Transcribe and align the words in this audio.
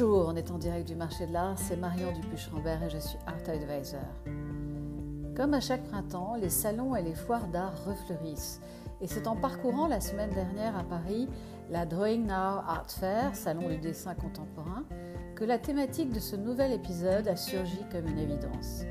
Bonjour, 0.00 0.28
on 0.28 0.36
est 0.36 0.52
en 0.52 0.58
direct 0.58 0.86
du 0.86 0.94
marché 0.94 1.26
de 1.26 1.32
l'art, 1.32 1.58
c'est 1.58 1.76
Marion 1.76 2.12
Dupuche-Rambert 2.12 2.84
et 2.84 2.88
je 2.90 2.98
suis 2.98 3.18
Art 3.26 3.48
Advisor. 3.48 3.98
Comme 5.34 5.54
à 5.54 5.60
chaque 5.60 5.82
printemps, 5.88 6.36
les 6.36 6.50
salons 6.50 6.94
et 6.94 7.02
les 7.02 7.16
foires 7.16 7.48
d'art 7.48 7.74
refleurissent. 7.84 8.60
Et 9.00 9.08
c'est 9.08 9.26
en 9.26 9.34
parcourant 9.34 9.88
la 9.88 10.00
semaine 10.00 10.30
dernière 10.30 10.78
à 10.78 10.84
Paris 10.84 11.28
la 11.68 11.84
Drawing 11.84 12.28
Now 12.28 12.32
Art 12.32 12.88
Fair, 12.88 13.34
salon 13.34 13.68
du 13.68 13.78
dessin 13.78 14.14
contemporain, 14.14 14.84
que 15.34 15.42
la 15.42 15.58
thématique 15.58 16.12
de 16.12 16.20
ce 16.20 16.36
nouvel 16.36 16.70
épisode 16.70 17.26
a 17.26 17.34
surgi 17.34 17.80
comme 17.90 18.06
une 18.06 18.18
évidence. 18.18 18.84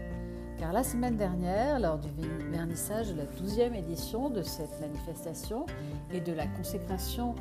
Car 0.57 0.73
la 0.73 0.83
semaine 0.83 1.15
dernière, 1.15 1.79
lors 1.79 1.99
du 1.99 2.09
vernissage 2.51 3.13
de 3.13 3.17
la 3.17 3.25
12e 3.25 3.75
édition 3.75 4.29
de 4.29 4.41
cette 4.41 4.81
manifestation 4.81 5.67
et 6.11 6.19
de 6.19 6.33
la 6.33 6.47
consécration 6.47 7.33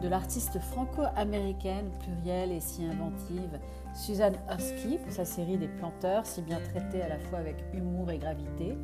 de 0.00 0.08
l'artiste 0.08 0.58
franco-américaine 0.58 1.90
plurielle 2.00 2.52
et 2.52 2.60
si 2.60 2.84
inventive 2.84 3.58
Suzanne 3.94 4.36
Husky 4.50 4.98
pour 4.98 5.12
sa 5.12 5.24
série 5.24 5.58
des 5.58 5.68
planteurs, 5.68 6.26
si 6.26 6.42
bien 6.42 6.58
traitée 6.60 7.02
à 7.02 7.08
la 7.08 7.18
fois 7.18 7.38
avec 7.38 7.56
humour 7.74 8.10
et 8.10 8.18
gravité, 8.18 8.76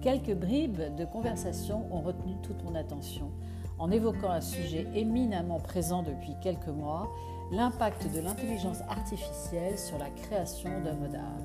quelques 0.00 0.34
bribes 0.34 0.94
de 0.96 1.04
conversation 1.04 1.86
ont 1.92 2.00
retenu 2.00 2.34
toute 2.42 2.62
mon 2.64 2.74
attention 2.74 3.30
en 3.78 3.90
évoquant 3.90 4.30
un 4.30 4.42
sujet 4.42 4.86
éminemment 4.94 5.58
présent 5.58 6.02
depuis 6.02 6.34
quelques 6.42 6.68
mois, 6.68 7.10
l'impact 7.50 8.12
de 8.14 8.20
l'intelligence 8.20 8.82
artificielle 8.88 9.78
sur 9.78 9.96
la 9.98 10.10
création 10.10 10.68
d'œuvres 10.82 11.08
d'art. 11.08 11.40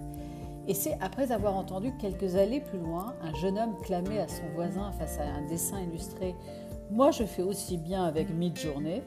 Et 0.67 0.73
c'est 0.73 0.97
après 0.99 1.31
avoir 1.31 1.55
entendu 1.55 1.93
quelques 1.97 2.35
allées 2.35 2.59
plus 2.59 2.79
loin 2.79 3.13
un 3.21 3.33
jeune 3.35 3.57
homme 3.57 3.77
clamer 3.83 4.19
à 4.19 4.27
son 4.27 4.43
voisin 4.53 4.91
face 4.93 5.19
à 5.19 5.23
un 5.23 5.47
dessin 5.47 5.79
illustré 5.79 6.35
moi, 6.91 7.11
je 7.11 7.23
fais 7.23 7.41
aussi 7.41 7.77
bien 7.77 8.03
avec 8.03 8.29
Midjourney 8.29 9.01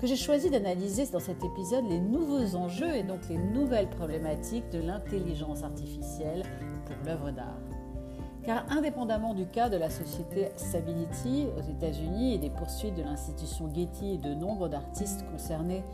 que 0.00 0.06
j'ai 0.06 0.16
choisi 0.16 0.48
d'analyser 0.48 1.06
dans 1.12 1.20
cet 1.20 1.44
épisode 1.44 1.84
les 1.88 2.00
nouveaux 2.00 2.56
enjeux 2.56 2.94
et 2.96 3.02
donc 3.02 3.20
les 3.28 3.36
nouvelles 3.36 3.90
problématiques 3.90 4.70
de 4.70 4.80
l'intelligence 4.80 5.62
artificielle 5.62 6.42
pour 6.86 6.96
l'œuvre 7.04 7.30
d'art. 7.30 7.58
Car 8.42 8.64
indépendamment 8.70 9.34
du 9.34 9.44
cas 9.46 9.68
de 9.68 9.76
la 9.76 9.90
société 9.90 10.48
Stability 10.56 11.46
aux 11.58 11.70
États-Unis 11.70 12.34
et 12.34 12.38
des 12.38 12.48
poursuites 12.48 12.94
de 12.94 13.02
l'institution 13.02 13.72
Getty 13.74 14.14
et 14.14 14.18
de 14.18 14.32
nombre 14.32 14.68
d'artistes 14.68 15.26
concernés 15.30 15.84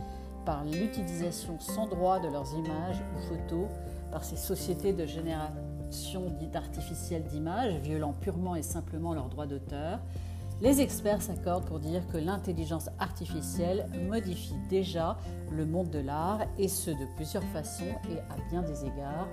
par 0.45 0.65
l'utilisation 0.65 1.59
sans 1.59 1.89
droit 1.89 2.21
de 2.21 2.29
leurs 2.29 2.55
images 2.55 3.03
ou 3.17 3.21
photos 3.23 3.67
par 4.13 4.23
ces 4.23 4.37
sociétés 4.37 4.93
de 4.93 5.05
génération 5.05 6.31
dite 6.39 6.55
artificielle 6.55 7.25
d'images, 7.25 7.75
violant 7.81 8.13
purement 8.13 8.55
et 8.55 8.63
simplement 8.63 9.13
leurs 9.13 9.29
droits 9.29 9.47
d'auteur, 9.47 9.99
les 10.61 10.81
experts 10.81 11.23
s'accordent 11.23 11.67
pour 11.67 11.79
dire 11.79 12.07
que 12.09 12.17
l'intelligence 12.17 12.89
artificielle 12.99 13.89
modifie 14.09 14.57
déjà 14.69 15.19
le 15.53 15.67
monde 15.67 15.91
de 15.91 15.99
l'art, 15.99 16.41
et 16.59 16.69
ce 16.69 16.91
de 16.91 17.07
plusieurs 17.17 17.45
façons 17.45 17.85
et 18.11 18.19
à 18.19 18.37
bien 18.51 18.63
des 18.63 18.85
égards, 18.85 19.29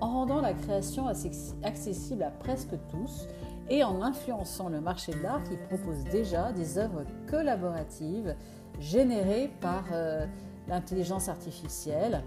en 0.00 0.12
rendant 0.12 0.40
la 0.40 0.52
création 0.52 1.06
accessible 1.06 2.22
à 2.22 2.30
presque 2.30 2.74
tous 2.90 3.26
et 3.68 3.82
en 3.82 4.02
influençant 4.02 4.68
le 4.68 4.80
marché 4.80 5.12
de 5.12 5.22
l'art 5.22 5.42
qui 5.44 5.56
propose 5.56 6.04
déjà 6.04 6.52
des 6.52 6.78
œuvres 6.78 7.04
collaboratives 7.28 8.36
générées 8.78 9.50
par 9.60 9.84
euh, 9.92 10.26
l'intelligence 10.68 11.28
artificielle. 11.28 12.22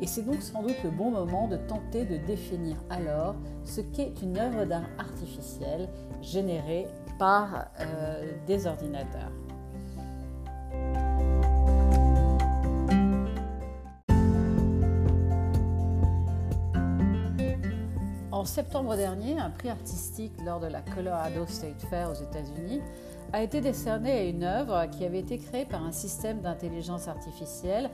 Et 0.00 0.06
c'est 0.06 0.22
donc 0.22 0.42
sans 0.42 0.62
doute 0.62 0.76
le 0.84 0.90
bon 0.90 1.10
moment 1.10 1.48
de 1.48 1.56
tenter 1.56 2.04
de 2.04 2.18
définir 2.18 2.76
alors 2.90 3.34
ce 3.64 3.80
qu'est 3.80 4.12
une 4.22 4.36
œuvre 4.38 4.66
d'art 4.66 4.88
artificielle 4.98 5.88
générée 6.20 6.86
par 7.18 7.66
euh, 7.80 8.32
des 8.46 8.66
ordinateurs. 8.66 9.32
En 18.32 18.44
septembre 18.44 18.96
dernier, 18.96 19.38
un 19.38 19.50
prix 19.50 19.70
artistique 19.70 20.32
lors 20.44 20.60
de 20.60 20.66
la 20.66 20.82
Colorado 20.82 21.46
State 21.46 21.82
Fair 21.88 22.10
aux 22.10 22.14
États-Unis 22.14 22.80
a 23.32 23.42
été 23.42 23.60
décerné 23.60 24.12
à 24.12 24.22
une 24.24 24.44
œuvre 24.44 24.86
qui 24.90 25.04
avait 25.04 25.20
été 25.20 25.38
créée 25.38 25.64
par 25.64 25.82
un 25.82 25.90
système 25.90 26.42
d'intelligence 26.42 27.08
artificielle 27.08 27.90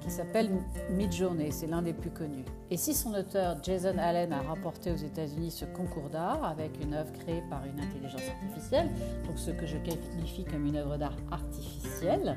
qui 0.00 0.10
s'appelle 0.10 0.50
Midjourney, 0.90 1.50
c'est 1.52 1.66
l'un 1.66 1.82
des 1.82 1.92
plus 1.92 2.10
connus. 2.10 2.44
Et 2.70 2.76
si 2.76 2.94
son 2.94 3.14
auteur 3.14 3.56
Jason 3.62 3.96
Allen 3.98 4.32
a 4.32 4.40
remporté 4.40 4.90
aux 4.90 4.96
États-Unis 4.96 5.50
ce 5.50 5.64
concours 5.64 6.08
d'art 6.10 6.44
avec 6.44 6.72
une 6.82 6.94
œuvre 6.94 7.12
créée 7.12 7.42
par 7.48 7.64
une 7.64 7.80
intelligence 7.80 8.22
artificielle, 8.28 8.90
donc 9.26 9.38
ce 9.38 9.50
que 9.50 9.66
je 9.66 9.76
qualifie 9.78 10.44
comme 10.44 10.66
une 10.66 10.76
œuvre 10.76 10.96
d'art 10.96 11.16
artificielle, 11.30 12.36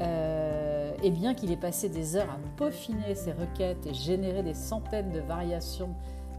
euh, 0.00 0.92
et 1.02 1.10
bien 1.10 1.34
qu'il 1.34 1.52
ait 1.52 1.56
passé 1.56 1.88
des 1.88 2.16
heures 2.16 2.30
à 2.30 2.38
peaufiner 2.56 3.14
ses 3.14 3.32
requêtes 3.32 3.86
et 3.86 3.94
générer 3.94 4.42
des 4.42 4.54
centaines 4.54 5.10
de 5.10 5.20
variations 5.20 5.94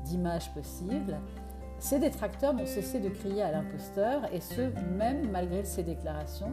d'images 0.06 0.52
possibles, 0.54 1.20
ses 1.80 2.00
détracteurs 2.00 2.54
n'ont 2.54 2.66
cessé 2.66 3.00
de 3.00 3.10
crier 3.10 3.42
à 3.42 3.52
l'imposteur, 3.52 4.22
et 4.32 4.40
ce, 4.40 4.62
même 4.98 5.30
malgré 5.32 5.64
ses 5.64 5.84
déclarations 5.84 6.52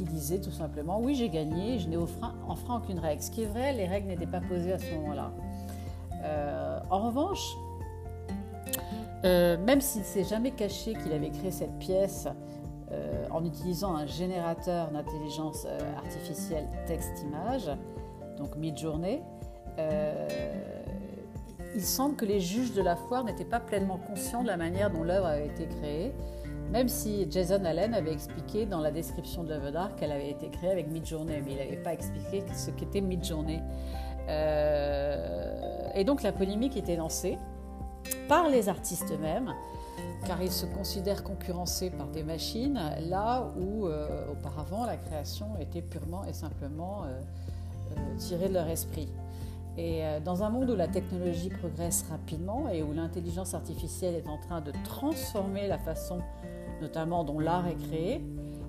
qui 0.00 0.04
disaient 0.04 0.40
tout 0.40 0.50
simplement 0.50 0.98
Oui, 0.98 1.14
j'ai 1.14 1.28
gagné, 1.28 1.78
je 1.78 1.88
n'ai 1.88 1.96
enfreint 1.98 2.76
aucune 2.76 2.98
règle. 2.98 3.22
Ce 3.22 3.30
qui 3.30 3.42
est 3.42 3.46
vrai, 3.46 3.74
les 3.74 3.86
règles 3.86 4.08
n'étaient 4.08 4.26
pas 4.26 4.40
posées 4.40 4.72
à 4.72 4.78
ce 4.78 4.94
moment-là. 4.94 5.30
Euh, 6.24 6.80
en 6.88 7.06
revanche, 7.06 7.54
euh, 9.24 9.58
même 9.58 9.82
s'il 9.82 10.00
ne 10.00 10.06
s'est 10.06 10.24
jamais 10.24 10.52
caché 10.52 10.94
qu'il 10.94 11.12
avait 11.12 11.28
créé 11.28 11.50
cette 11.50 11.78
pièce 11.78 12.28
euh, 12.92 13.26
en 13.30 13.44
utilisant 13.44 13.94
un 13.94 14.06
générateur 14.06 14.90
d'intelligence 14.90 15.66
artificielle 15.98 16.66
texte-image, 16.86 17.70
donc 18.38 18.56
mid-journée, 18.56 19.22
il 21.74 21.82
semble 21.82 22.16
que 22.16 22.24
les 22.24 22.40
juges 22.40 22.72
de 22.72 22.82
la 22.82 22.96
foire 22.96 23.24
n'étaient 23.24 23.44
pas 23.44 23.60
pleinement 23.60 23.98
conscients 23.98 24.42
de 24.42 24.48
la 24.48 24.56
manière 24.56 24.90
dont 24.90 25.02
l'œuvre 25.02 25.26
avait 25.26 25.46
été 25.46 25.66
créée, 25.66 26.12
même 26.70 26.88
si 26.88 27.26
Jason 27.30 27.64
Allen 27.64 27.94
avait 27.94 28.12
expliqué 28.12 28.66
dans 28.66 28.80
la 28.80 28.90
description 28.90 29.42
de 29.42 29.50
l'œuvre 29.50 29.70
d'art 29.70 29.96
qu'elle 29.96 30.12
avait 30.12 30.30
été 30.30 30.48
créée 30.50 30.70
avec 30.70 30.88
Midjourney, 30.88 31.42
mais 31.44 31.52
il 31.52 31.58
n'avait 31.58 31.82
pas 31.82 31.92
expliqué 31.92 32.44
ce 32.54 32.70
qu'était 32.70 33.00
Midjourney. 33.00 33.60
Euh, 34.28 35.88
et 35.94 36.04
donc 36.04 36.22
la 36.22 36.32
polémique 36.32 36.76
était 36.76 36.96
lancée 36.96 37.38
par 38.28 38.48
les 38.48 38.68
artistes 38.68 39.10
eux-mêmes, 39.10 39.52
car 40.26 40.40
ils 40.42 40.52
se 40.52 40.66
considèrent 40.66 41.24
concurrencés 41.24 41.90
par 41.90 42.06
des 42.08 42.22
machines, 42.22 42.80
là 43.08 43.48
où 43.58 43.86
euh, 43.86 44.30
auparavant 44.30 44.86
la 44.86 44.96
création 44.96 45.48
était 45.58 45.82
purement 45.82 46.24
et 46.24 46.32
simplement 46.32 47.02
euh, 47.04 47.20
tirée 48.18 48.48
de 48.48 48.54
leur 48.54 48.68
esprit. 48.68 49.08
Et 49.76 50.04
euh, 50.04 50.20
dans 50.20 50.42
un 50.42 50.50
monde 50.50 50.70
où 50.70 50.76
la 50.76 50.88
technologie 50.88 51.48
progresse 51.48 52.04
rapidement 52.10 52.68
et 52.68 52.82
où 52.82 52.92
l'intelligence 52.92 53.54
artificielle 53.54 54.14
est 54.14 54.28
en 54.28 54.38
train 54.38 54.60
de 54.60 54.72
transformer 54.84 55.68
la 55.68 55.78
façon 55.78 56.18
notamment 56.80 57.24
dont 57.24 57.38
l'art 57.38 57.66
est 57.66 57.76
créé, 57.76 58.20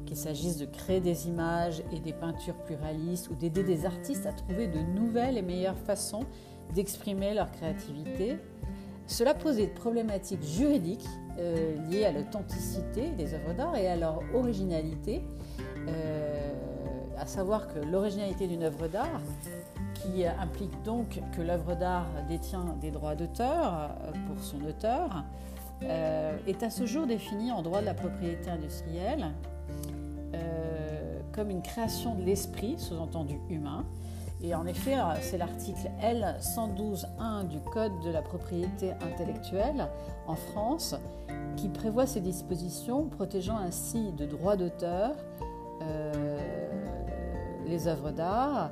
qu'il 0.05 0.17
s'agisse 0.17 0.57
de 0.57 0.65
créer 0.65 0.99
des 0.99 1.27
images 1.27 1.83
et 1.91 1.99
des 1.99 2.13
peintures 2.13 2.57
plus 2.65 2.75
réalistes 2.75 3.29
ou 3.29 3.35
d'aider 3.35 3.63
des 3.63 3.85
artistes 3.85 4.25
à 4.25 4.33
trouver 4.33 4.67
de 4.67 4.79
nouvelles 4.79 5.37
et 5.37 5.41
meilleures 5.41 5.77
façons 5.77 6.25
d'exprimer 6.73 7.33
leur 7.33 7.51
créativité, 7.51 8.37
cela 9.07 9.33
pose 9.33 9.57
des 9.57 9.67
problématiques 9.67 10.43
juridiques 10.43 11.07
euh, 11.37 11.75
liées 11.89 12.05
à 12.05 12.11
l'authenticité 12.11 13.11
des 13.11 13.33
œuvres 13.33 13.53
d'art 13.53 13.75
et 13.75 13.87
à 13.87 13.97
leur 13.97 14.21
originalité, 14.33 15.21
euh, 15.87 16.53
à 17.17 17.25
savoir 17.25 17.67
que 17.67 17.79
l'originalité 17.79 18.47
d'une 18.47 18.63
œuvre 18.63 18.87
d'art 18.87 19.21
qui 19.95 20.25
implique 20.25 20.81
donc 20.83 21.19
que 21.35 21.41
l'œuvre 21.41 21.75
d'art 21.75 22.07
détient 22.27 22.75
des 22.79 22.91
droits 22.91 23.15
d'auteur 23.15 23.91
euh, 24.03 24.11
pour 24.27 24.43
son 24.43 24.63
auteur, 24.65 25.23
euh, 25.83 26.37
est 26.47 26.63
à 26.63 26.69
ce 26.69 26.85
jour 26.85 27.07
définie 27.07 27.51
en 27.51 27.61
droit 27.61 27.81
de 27.81 27.85
la 27.85 27.93
propriété 27.93 28.49
industrielle 28.49 29.31
euh, 30.33 31.19
comme 31.31 31.49
une 31.49 31.61
création 31.61 32.15
de 32.15 32.23
l'esprit, 32.23 32.75
sous-entendu 32.77 33.35
humain. 33.49 33.85
Et 34.43 34.55
en 34.55 34.65
effet, 34.65 34.95
c'est 35.21 35.37
l'article 35.37 35.91
L112.1 36.01 37.47
du 37.47 37.59
Code 37.59 37.91
de 38.03 38.09
la 38.09 38.23
propriété 38.23 38.91
intellectuelle 39.01 39.87
en 40.25 40.35
France 40.35 40.95
qui 41.57 41.69
prévoit 41.69 42.07
ces 42.07 42.21
dispositions, 42.21 43.05
protégeant 43.05 43.57
ainsi 43.57 44.11
de 44.13 44.25
droits 44.25 44.57
d'auteur 44.57 45.15
les 47.67 47.87
œuvres 47.87 48.09
d'art, 48.09 48.71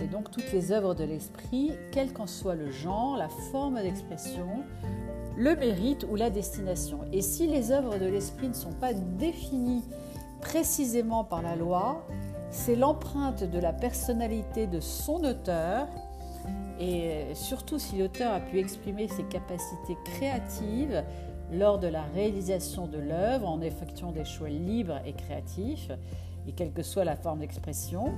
et 0.00 0.06
donc 0.06 0.30
toutes 0.30 0.52
les 0.52 0.72
œuvres 0.72 0.94
de 0.94 1.04
l'esprit, 1.04 1.72
quel 1.92 2.12
qu'en 2.12 2.26
soit 2.26 2.54
le 2.54 2.70
genre, 2.70 3.16
la 3.16 3.28
forme 3.28 3.80
d'expression, 3.80 4.64
le 5.36 5.54
mérite 5.54 6.06
ou 6.10 6.16
la 6.16 6.30
destination. 6.30 7.00
Et 7.12 7.22
si 7.22 7.46
les 7.46 7.70
œuvres 7.70 7.98
de 7.98 8.06
l'esprit 8.06 8.48
ne 8.48 8.54
sont 8.54 8.72
pas 8.72 8.94
définies 8.94 9.84
précisément 10.40 11.24
par 11.24 11.42
la 11.42 11.56
loi, 11.56 12.06
c'est 12.50 12.76
l'empreinte 12.76 13.44
de 13.44 13.58
la 13.58 13.72
personnalité 13.72 14.66
de 14.66 14.80
son 14.80 15.24
auteur, 15.24 15.88
et 16.78 17.34
surtout 17.34 17.78
si 17.78 17.96
l'auteur 17.96 18.32
a 18.32 18.40
pu 18.40 18.58
exprimer 18.58 19.08
ses 19.08 19.24
capacités 19.24 19.96
créatives 20.04 21.04
lors 21.52 21.78
de 21.78 21.86
la 21.86 22.02
réalisation 22.02 22.86
de 22.86 22.98
l'œuvre 22.98 23.48
en 23.48 23.60
effectuant 23.60 24.12
des 24.12 24.24
choix 24.24 24.48
libres 24.48 25.00
et 25.04 25.12
créatifs, 25.12 25.90
et 26.46 26.52
quelle 26.52 26.72
que 26.72 26.82
soit 26.82 27.04
la 27.04 27.16
forme 27.16 27.40
d'expression, 27.40 28.12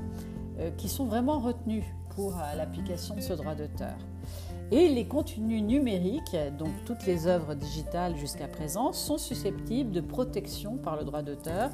qui 0.77 0.89
sont 0.89 1.07
vraiment 1.07 1.39
retenus 1.39 1.85
l'application 2.57 3.15
de 3.15 3.21
ce 3.21 3.33
droit 3.33 3.55
d'auteur. 3.55 3.97
Et 4.71 4.89
les 4.89 5.07
contenus 5.07 5.63
numériques, 5.63 6.37
donc 6.59 6.71
toutes 6.85 7.07
les 7.07 7.27
œuvres 7.27 7.55
digitales 7.55 8.17
jusqu'à 8.17 8.49
présent, 8.49 8.93
sont 8.93 9.19
susceptibles 9.19 9.93
de 9.93 10.01
protection 10.01 10.77
par 10.77 10.97
le 10.97 11.05
droit 11.05 11.23
d'auteur 11.23 11.71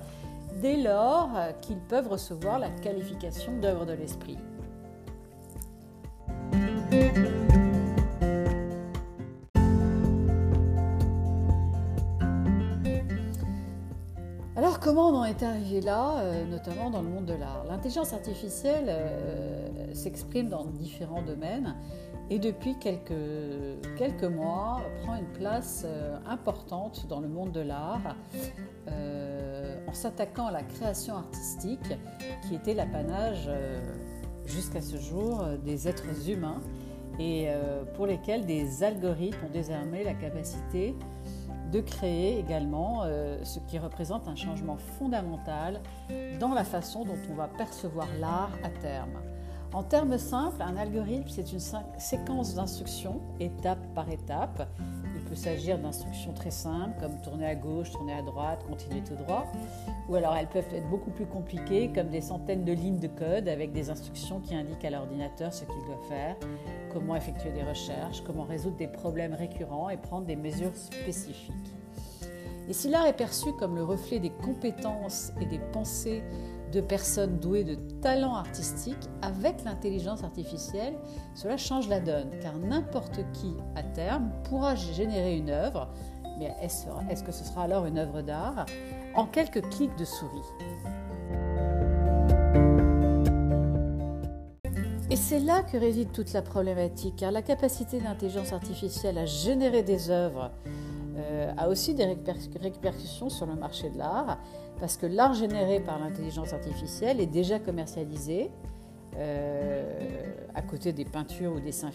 dès 0.60 0.76
lors 0.76 1.30
qu'ils 1.60 1.80
peuvent 1.80 2.08
recevoir 2.08 2.58
la 2.58 2.70
qualification 2.70 3.58
d'œuvre 3.58 3.86
de 3.86 3.92
l'esprit. 3.94 4.38
Comment 15.44 15.52
on 15.52 15.52
en 15.52 15.52
est 15.52 15.60
arrivé 15.60 15.80
là, 15.80 16.18
euh, 16.18 16.44
notamment 16.46 16.90
dans 16.90 17.02
le 17.02 17.08
monde 17.08 17.26
de 17.26 17.34
l'art. 17.34 17.64
L'intelligence 17.68 18.12
artificielle 18.12 18.86
euh, 18.88 19.94
s'exprime 19.94 20.48
dans 20.48 20.64
différents 20.64 21.22
domaines 21.22 21.76
et 22.30 22.38
depuis 22.38 22.78
quelques, 22.78 23.12
quelques 23.98 24.24
mois 24.24 24.80
prend 25.02 25.16
une 25.16 25.32
place 25.32 25.84
euh, 25.86 26.16
importante 26.26 27.06
dans 27.08 27.20
le 27.20 27.28
monde 27.28 27.52
de 27.52 27.60
l'art 27.60 28.16
en 29.86 29.92
s'attaquant 29.92 30.46
à 30.46 30.50
la 30.50 30.62
création 30.62 31.16
artistique 31.16 31.94
qui 32.46 32.54
était 32.54 32.74
l'apanage 32.74 33.48
jusqu'à 34.44 34.80
ce 34.82 34.96
jour 34.96 35.44
des 35.64 35.88
êtres 35.88 36.28
humains 36.28 36.60
et 37.18 37.48
pour 37.94 38.06
lesquels 38.06 38.44
des 38.44 38.82
algorithmes 38.82 39.46
ont 39.46 39.52
désormais 39.52 40.02
la 40.02 40.14
capacité 40.14 40.96
de 41.74 41.80
créer 41.80 42.38
également 42.38 43.02
ce 43.42 43.58
qui 43.66 43.78
représente 43.80 44.28
un 44.28 44.36
changement 44.36 44.76
fondamental 44.76 45.80
dans 46.38 46.54
la 46.54 46.62
façon 46.62 47.04
dont 47.04 47.18
on 47.30 47.34
va 47.34 47.48
percevoir 47.48 48.06
l'art 48.20 48.52
à 48.62 48.68
terme. 48.68 49.18
En 49.74 49.82
termes 49.82 50.18
simples, 50.18 50.62
un 50.62 50.76
algorithme, 50.76 51.28
c'est 51.28 51.52
une 51.52 51.58
séquence 51.98 52.54
d'instructions, 52.54 53.20
étape 53.40 53.84
par 53.92 54.08
étape. 54.08 54.68
Il 55.16 55.24
peut 55.24 55.34
s'agir 55.34 55.80
d'instructions 55.80 56.32
très 56.32 56.52
simples, 56.52 56.94
comme 57.00 57.20
tourner 57.22 57.46
à 57.46 57.56
gauche, 57.56 57.90
tourner 57.90 58.12
à 58.12 58.22
droite, 58.22 58.64
continuer 58.68 59.02
tout 59.02 59.16
droit. 59.16 59.50
Ou 60.08 60.14
alors 60.14 60.36
elles 60.36 60.46
peuvent 60.46 60.72
être 60.72 60.88
beaucoup 60.90 61.10
plus 61.10 61.26
compliquées, 61.26 61.90
comme 61.92 62.08
des 62.08 62.20
centaines 62.20 62.64
de 62.64 62.72
lignes 62.72 63.00
de 63.00 63.08
code 63.08 63.48
avec 63.48 63.72
des 63.72 63.90
instructions 63.90 64.38
qui 64.38 64.54
indiquent 64.54 64.84
à 64.84 64.90
l'ordinateur 64.90 65.52
ce 65.52 65.64
qu'il 65.64 65.84
doit 65.86 66.00
faire, 66.08 66.36
comment 66.92 67.16
effectuer 67.16 67.50
des 67.50 67.64
recherches, 67.64 68.22
comment 68.24 68.44
résoudre 68.44 68.76
des 68.76 68.86
problèmes 68.86 69.34
récurrents 69.34 69.90
et 69.90 69.96
prendre 69.96 70.24
des 70.24 70.36
mesures 70.36 70.76
spécifiques. 70.76 71.74
Et 72.68 72.72
si 72.72 72.88
l'art 72.88 73.06
est 73.06 73.16
perçu 73.16 73.52
comme 73.58 73.74
le 73.74 73.82
reflet 73.82 74.20
des 74.20 74.30
compétences 74.30 75.32
et 75.40 75.46
des 75.46 75.58
pensées 75.58 76.22
de 76.74 76.80
personnes 76.80 77.38
douées 77.38 77.64
de 77.64 77.76
talents 78.00 78.34
artistiques, 78.34 79.08
avec 79.22 79.62
l'intelligence 79.64 80.24
artificielle, 80.24 80.94
cela 81.34 81.56
change 81.56 81.88
la 81.88 82.00
donne, 82.00 82.30
car 82.40 82.58
n'importe 82.58 83.20
qui, 83.32 83.54
à 83.76 83.82
terme, 83.82 84.30
pourra 84.48 84.74
générer 84.74 85.36
une 85.36 85.50
œuvre, 85.50 85.88
mais 86.38 86.52
est-ce 86.60 87.22
que 87.22 87.32
ce 87.32 87.44
sera 87.44 87.62
alors 87.62 87.86
une 87.86 87.98
œuvre 87.98 88.22
d'art, 88.22 88.66
en 89.14 89.26
quelques 89.26 89.62
clics 89.70 89.96
de 89.96 90.04
souris. 90.04 90.42
Et 95.10 95.16
c'est 95.16 95.38
là 95.38 95.62
que 95.62 95.76
réside 95.76 96.10
toute 96.10 96.32
la 96.32 96.42
problématique, 96.42 97.14
car 97.16 97.30
la 97.30 97.42
capacité 97.42 98.00
d'intelligence 98.00 98.52
artificielle 98.52 99.16
à 99.16 99.26
générer 99.26 99.84
des 99.84 100.10
œuvres 100.10 100.50
euh, 101.16 101.52
a 101.56 101.68
aussi 101.68 101.94
des 101.94 102.04
répercussions 102.04 103.28
sur 103.28 103.46
le 103.46 103.54
marché 103.54 103.90
de 103.90 103.98
l'art, 103.98 104.38
parce 104.80 104.96
que 104.96 105.06
l'art 105.06 105.34
généré 105.34 105.80
par 105.80 105.98
l'intelligence 105.98 106.52
artificielle 106.52 107.20
est 107.20 107.26
déjà 107.26 107.58
commercialisé 107.58 108.50
euh, 109.16 110.34
à 110.54 110.62
côté 110.62 110.92
des 110.92 111.04
peintures 111.04 111.52
ou 111.52 111.60
des 111.60 111.66
dessins, 111.66 111.90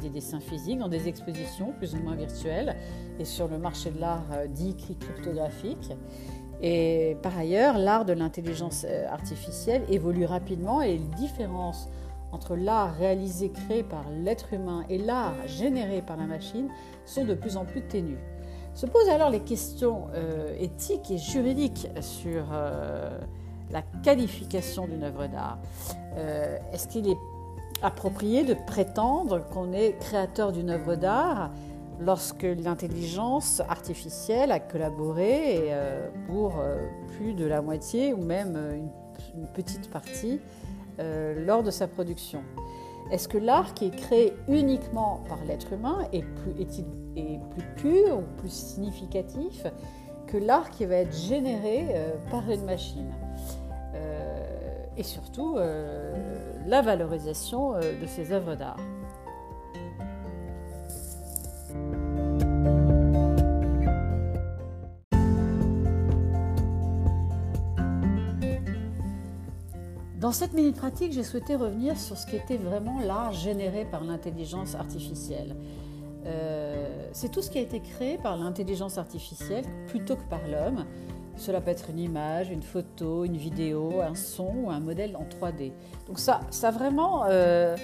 des 0.00 0.10
dessins, 0.10 0.38
physiques 0.38 0.78
dans 0.78 0.88
des 0.88 1.08
expositions 1.08 1.72
plus 1.76 1.94
ou 1.94 1.98
moins 1.98 2.14
virtuelles 2.14 2.76
et 3.18 3.24
sur 3.24 3.48
le 3.48 3.58
marché 3.58 3.90
de 3.90 4.00
l'art 4.00 4.26
euh, 4.32 4.46
dit 4.46 4.76
cryptographique. 4.76 5.90
Et 6.60 7.16
par 7.22 7.36
ailleurs, 7.36 7.76
l'art 7.76 8.04
de 8.04 8.12
l'intelligence 8.12 8.86
artificielle 9.08 9.82
évolue 9.88 10.24
rapidement 10.24 10.80
et 10.80 10.92
les 10.92 11.16
différences 11.16 11.88
entre 12.30 12.56
l'art 12.56 12.94
réalisé, 12.94 13.50
créé 13.50 13.82
par 13.82 14.08
l'être 14.10 14.52
humain 14.52 14.84
et 14.88 14.98
l'art 14.98 15.34
généré 15.46 16.02
par 16.02 16.16
la 16.16 16.26
machine 16.26 16.68
sont 17.04 17.24
de 17.24 17.34
plus 17.34 17.56
en 17.56 17.64
plus 17.64 17.82
ténues. 17.82 18.18
Se 18.74 18.86
posent 18.86 19.08
alors 19.08 19.30
les 19.30 19.40
questions 19.40 20.08
euh, 20.14 20.56
éthiques 20.58 21.10
et 21.10 21.18
juridiques 21.18 21.88
sur 22.00 22.46
euh, 22.52 23.18
la 23.70 23.82
qualification 24.02 24.86
d'une 24.86 25.04
œuvre 25.04 25.26
d'art. 25.26 25.58
Euh, 26.16 26.58
est-ce 26.72 26.88
qu'il 26.88 27.08
est 27.08 27.18
approprié 27.82 28.44
de 28.44 28.54
prétendre 28.54 29.44
qu'on 29.50 29.72
est 29.72 29.98
créateur 29.98 30.52
d'une 30.52 30.70
œuvre 30.70 30.94
d'art 30.94 31.50
lorsque 32.00 32.44
l'intelligence 32.44 33.60
artificielle 33.68 34.52
a 34.52 34.60
collaboré 34.60 35.72
pour 36.26 36.54
plus 37.16 37.34
de 37.34 37.44
la 37.44 37.60
moitié 37.60 38.12
ou 38.12 38.22
même 38.22 38.56
une 39.36 39.46
petite 39.48 39.90
partie 39.90 40.40
lors 40.98 41.62
de 41.62 41.70
sa 41.70 41.88
production? 41.88 42.42
Est-ce 43.12 43.28
que 43.28 43.36
l'art 43.36 43.74
qui 43.74 43.86
est 43.86 43.96
créé 43.96 44.32
uniquement 44.48 45.22
par 45.28 45.38
l'être 45.44 45.72
humain 45.74 46.08
est 46.14 46.22
plus, 46.22 46.62
est 47.16 47.38
plus 47.50 47.64
pur 47.76 48.18
ou 48.18 48.40
plus 48.40 48.50
significatif 48.50 49.66
que 50.26 50.38
l'art 50.38 50.70
qui 50.70 50.86
va 50.86 50.96
être 50.96 51.14
généré 51.14 51.88
euh, 51.90 52.12
par 52.30 52.50
une 52.50 52.64
machine? 52.64 53.12
Euh, 53.94 54.86
Et 54.96 55.02
surtout, 55.02 55.56
euh, 55.58 56.14
la 56.66 56.80
valorisation 56.80 57.72
de 57.74 58.06
ces 58.06 58.32
œuvres 58.32 58.54
d'art. 58.54 58.80
Dans 70.32 70.38
cette 70.38 70.54
minute 70.54 70.76
pratique, 70.76 71.12
j'ai 71.12 71.24
souhaité 71.24 71.56
revenir 71.56 71.98
sur 71.98 72.16
ce 72.16 72.26
qu'était 72.26 72.56
vraiment 72.56 73.00
l'art 73.00 73.34
généré 73.34 73.84
par 73.84 74.02
l'intelligence 74.02 74.74
artificielle. 74.74 75.54
Euh, 76.24 77.10
c'est 77.12 77.30
tout 77.30 77.42
ce 77.42 77.50
qui 77.50 77.58
a 77.58 77.60
été 77.60 77.80
créé 77.80 78.16
par 78.16 78.38
l'intelligence 78.38 78.96
artificielle 78.96 79.66
plutôt 79.88 80.16
que 80.16 80.24
par 80.30 80.40
l'homme. 80.48 80.86
Cela 81.36 81.60
peut 81.60 81.70
être 81.70 81.90
une 81.90 81.98
image, 81.98 82.48
une 82.48 82.62
photo, 82.62 83.26
une 83.26 83.36
vidéo, 83.36 84.00
un 84.00 84.14
son 84.14 84.54
ou 84.64 84.70
un 84.70 84.80
modèle 84.80 85.16
en 85.16 85.24
3D. 85.24 85.72
Donc 86.06 86.18
ça, 86.18 86.40
ça 86.48 86.70
vraiment 86.70 87.26
euh, 87.28 87.76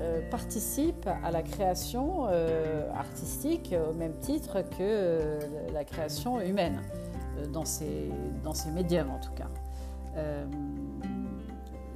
euh, 0.00 0.30
participe 0.30 1.06
à 1.22 1.30
la 1.30 1.42
création 1.42 2.28
artistique 2.94 3.74
au 3.90 3.92
même 3.92 4.18
titre 4.20 4.64
que 4.78 5.38
la 5.70 5.84
création 5.84 6.40
humaine, 6.40 6.80
dans 7.52 7.66
ces 7.66 8.10
médiums 8.74 9.10
en 9.10 9.20
tout 9.20 9.34
cas. 9.34 9.50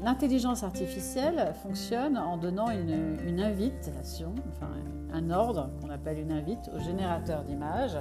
L'intelligence 0.03 0.63
artificielle 0.63 1.53
fonctionne 1.63 2.17
en 2.17 2.39
donnant 2.39 2.71
une, 2.71 3.41
invitation, 3.41 4.35
enfin 4.49 4.71
un 5.13 5.31
ordre 5.31 5.69
qu'on 5.81 5.91
appelle 5.91 6.19
une 6.19 6.33
invite 6.33 6.71
au 6.75 6.79
générateur 6.79 7.45
d'images, 7.45 7.99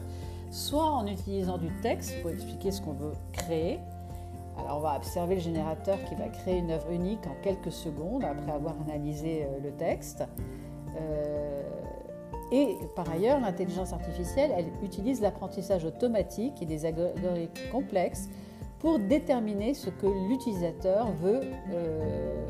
soit 0.50 0.86
en 0.86 1.06
utilisant 1.08 1.58
du 1.58 1.70
texte 1.82 2.22
pour 2.22 2.32
expliquer 2.32 2.72
ce 2.72 2.82
qu'on 2.82 2.94
veut 2.94 3.12
créer. 3.34 3.80
Alors 4.58 4.78
on 4.78 4.80
va 4.80 4.96
observer 4.96 5.36
le 5.36 5.42
générateur 5.42 5.98
qui 6.06 6.16
va 6.16 6.30
créer 6.30 6.60
une 6.60 6.72
œuvre 6.72 6.90
unique 6.92 7.26
en 7.28 7.36
quelques 7.44 7.72
secondes 7.72 8.24
après 8.24 8.52
avoir 8.52 8.76
analysé 8.88 9.44
euh, 9.44 9.60
le 9.62 9.72
texte. 9.72 10.24
Euh, 10.98 11.64
et 12.52 12.78
par 12.96 13.10
ailleurs, 13.12 13.42
l'intelligence 13.42 13.92
artificielle, 13.92 14.52
elle 14.58 14.68
utilise 14.84 15.22
l'apprentissage 15.22 15.84
automatique 15.84 16.62
et 16.62 16.66
des 16.66 16.86
algorithmes 16.86 17.70
complexes 17.72 18.30
pour 18.80 19.00
déterminer 19.00 19.74
ce 19.74 19.90
que 19.90 20.08
l'utilisateur 20.28 21.12
veut 21.22 21.42
euh, 21.74 22.46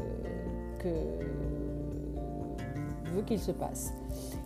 qu'il 3.25 3.39
se 3.39 3.51
passe. 3.51 3.91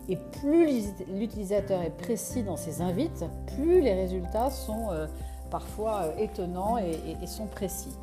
Et 0.09 0.17
plus 0.17 0.93
l'utilisateur 1.13 1.81
est 1.81 1.95
précis 1.95 2.43
dans 2.43 2.57
ses 2.57 2.81
invites, 2.81 3.25
plus 3.55 3.81
les 3.81 3.93
résultats 3.93 4.49
sont 4.49 4.89
euh, 4.91 5.07
parfois 5.51 6.03
euh, 6.03 6.17
étonnants 6.17 6.77
et, 6.77 7.27
sont 7.27 7.47
précis. 7.47 7.95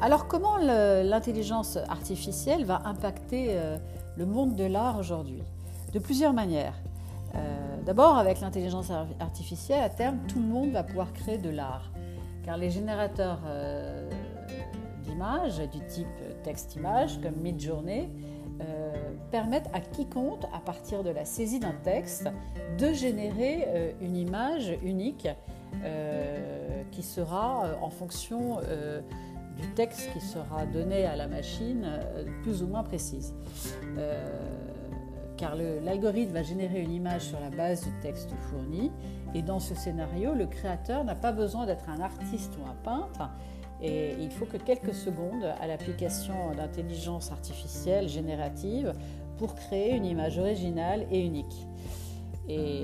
alors 0.00 0.28
comment 0.28 0.56
l'intelligence 0.56 1.76
artificielle 1.88 2.64
va 2.64 2.82
impacter 2.84 3.58
le 4.16 4.26
monde 4.26 4.54
de 4.56 4.64
l'art 4.64 4.98
aujourd'hui? 4.98 5.42
De 5.92 5.98
plusieurs 5.98 6.32
manières. 6.32 6.74
D'abord, 7.84 8.18
avec 8.18 8.40
l'intelligence 8.40 8.90
artificielle, 9.20 9.82
à 9.82 9.88
terme, 9.88 10.18
tout 10.28 10.38
le 10.38 10.46
monde 10.46 10.70
va 10.70 10.82
pouvoir 10.82 11.12
créer 11.12 11.38
de 11.38 11.48
l'art. 11.48 11.90
Car 12.44 12.56
les 12.58 12.70
générateurs 12.70 13.40
euh, 13.46 14.08
d'images 15.04 15.58
du 15.70 15.80
type 15.86 16.06
texte-image, 16.42 17.20
comme 17.22 17.36
Midjourney, 17.36 18.10
euh, 18.60 18.92
permettent 19.30 19.70
à 19.72 19.80
quiconque, 19.80 20.44
à 20.52 20.60
partir 20.60 21.02
de 21.02 21.10
la 21.10 21.24
saisie 21.24 21.58
d'un 21.58 21.74
texte, 21.82 22.28
de 22.78 22.92
générer 22.92 23.64
euh, 23.66 23.92
une 24.00 24.16
image 24.16 24.76
unique 24.82 25.28
qui 26.90 27.02
sera 27.04 27.76
en 27.80 27.90
fonction 27.90 28.58
du 29.56 29.68
texte 29.76 30.10
qui 30.12 30.20
sera 30.20 30.66
donné 30.66 31.06
à 31.06 31.14
la 31.14 31.28
machine 31.28 31.86
plus 32.42 32.62
ou 32.64 32.66
moins 32.66 32.82
précise 32.82 33.32
car 35.40 35.56
l'algorithme 35.56 36.34
va 36.34 36.42
générer 36.42 36.82
une 36.82 36.92
image 36.92 37.22
sur 37.22 37.40
la 37.40 37.48
base 37.48 37.82
du 37.84 37.92
texte 38.02 38.30
fourni. 38.50 38.92
Et 39.34 39.40
dans 39.40 39.58
ce 39.58 39.74
scénario, 39.74 40.34
le 40.34 40.46
créateur 40.46 41.02
n'a 41.02 41.14
pas 41.14 41.32
besoin 41.32 41.64
d'être 41.64 41.88
un 41.88 42.00
artiste 42.00 42.52
ou 42.60 42.68
un 42.68 42.74
peintre. 42.84 43.30
Et 43.80 44.12
il 44.20 44.30
faut 44.30 44.44
que 44.44 44.58
quelques 44.58 44.92
secondes 44.92 45.54
à 45.58 45.66
l'application 45.66 46.34
d'intelligence 46.54 47.32
artificielle 47.32 48.08
générative 48.08 48.92
pour 49.38 49.54
créer 49.54 49.96
une 49.96 50.04
image 50.04 50.38
originale 50.38 51.06
et 51.10 51.24
unique. 51.24 51.66
Et 52.46 52.82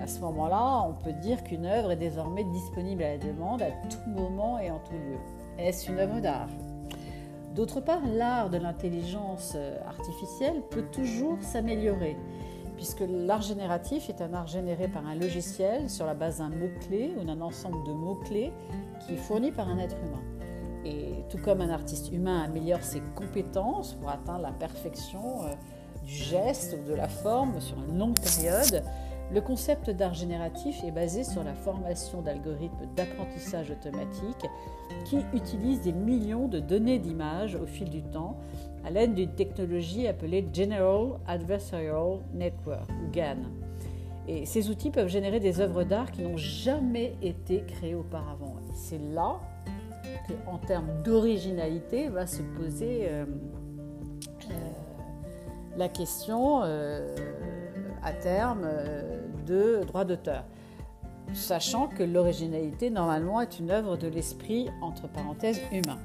à 0.00 0.06
ce 0.06 0.20
moment-là, 0.20 0.86
on 0.88 0.94
peut 0.94 1.12
dire 1.12 1.44
qu'une 1.44 1.66
œuvre 1.66 1.90
est 1.90 1.96
désormais 1.96 2.44
disponible 2.44 3.02
à 3.02 3.16
la 3.16 3.18
demande 3.18 3.60
à 3.60 3.70
tout 3.90 4.08
moment 4.08 4.58
et 4.58 4.70
en 4.70 4.78
tout 4.78 4.92
lieu. 4.92 5.18
Est-ce 5.58 5.90
une 5.90 5.98
œuvre 5.98 6.20
d'art? 6.20 6.48
D'autre 7.54 7.80
part, 7.80 8.00
l'art 8.06 8.48
de 8.48 8.56
l'intelligence 8.56 9.52
euh, 9.56 9.78
artificielle 9.86 10.62
peut 10.70 10.86
toujours 10.90 11.36
s'améliorer, 11.42 12.16
puisque 12.76 13.04
l'art 13.06 13.42
génératif 13.42 14.08
est 14.08 14.22
un 14.22 14.32
art 14.32 14.46
généré 14.46 14.88
par 14.88 15.06
un 15.06 15.14
logiciel 15.14 15.90
sur 15.90 16.06
la 16.06 16.14
base 16.14 16.38
d'un 16.38 16.48
mot-clé 16.48 17.14
ou 17.20 17.24
d'un 17.24 17.42
ensemble 17.42 17.86
de 17.86 17.92
mots-clés 17.92 18.52
qui 19.00 19.14
est 19.14 19.18
fourni 19.18 19.52
par 19.52 19.68
un 19.68 19.78
être 19.78 19.96
humain. 19.98 20.22
Et 20.86 21.24
tout 21.28 21.38
comme 21.38 21.60
un 21.60 21.68
artiste 21.68 22.10
humain 22.10 22.42
améliore 22.42 22.82
ses 22.82 23.02
compétences 23.14 23.94
pour 23.94 24.08
atteindre 24.08 24.42
la 24.42 24.52
perfection 24.52 25.42
euh, 25.42 25.52
du 26.06 26.12
geste 26.12 26.78
ou 26.80 26.88
de 26.88 26.94
la 26.94 27.08
forme 27.08 27.60
sur 27.60 27.76
une 27.86 27.98
longue 27.98 28.18
période, 28.18 28.82
le 29.32 29.40
concept 29.40 29.88
d'art 29.88 30.14
génératif 30.14 30.84
est 30.84 30.90
basé 30.90 31.24
sur 31.24 31.42
la 31.42 31.54
formation 31.54 32.20
d'algorithmes 32.20 32.86
d'apprentissage 32.94 33.70
automatique 33.70 34.46
qui 35.06 35.18
utilisent 35.32 35.80
des 35.80 35.92
millions 35.92 36.48
de 36.48 36.58
données 36.58 36.98
d'images 36.98 37.54
au 37.54 37.66
fil 37.66 37.88
du 37.88 38.02
temps 38.02 38.36
à 38.84 38.90
l'aide 38.90 39.14
d'une 39.14 39.32
technologie 39.32 40.06
appelée 40.06 40.46
General 40.52 41.18
Adversarial 41.26 42.18
Network, 42.34 42.88
ou 42.90 43.10
GAN. 43.10 43.38
Et 44.28 44.44
ces 44.44 44.70
outils 44.70 44.90
peuvent 44.90 45.08
générer 45.08 45.40
des 45.40 45.60
œuvres 45.60 45.84
d'art 45.84 46.10
qui 46.10 46.22
n'ont 46.22 46.36
jamais 46.36 47.14
été 47.22 47.62
créées 47.62 47.94
auparavant. 47.94 48.56
Et 48.68 48.74
c'est 48.74 49.00
là 49.14 49.40
qu'en 50.44 50.58
termes 50.58 51.02
d'originalité 51.02 52.08
va 52.08 52.26
se 52.26 52.42
poser 52.42 53.06
euh, 53.08 53.24
euh, 54.50 54.54
la 55.76 55.88
question 55.88 56.62
euh, 56.64 57.08
à 58.02 58.12
terme 58.12 58.68
de 59.46 59.82
droit 59.86 60.04
d'auteur, 60.04 60.44
sachant 61.32 61.88
que 61.88 62.02
l'originalité 62.02 62.90
normalement 62.90 63.40
est 63.40 63.58
une 63.58 63.70
œuvre 63.70 63.96
de 63.96 64.08
l'esprit 64.08 64.68
entre 64.80 65.08
parenthèses 65.08 65.60
humain. 65.72 65.98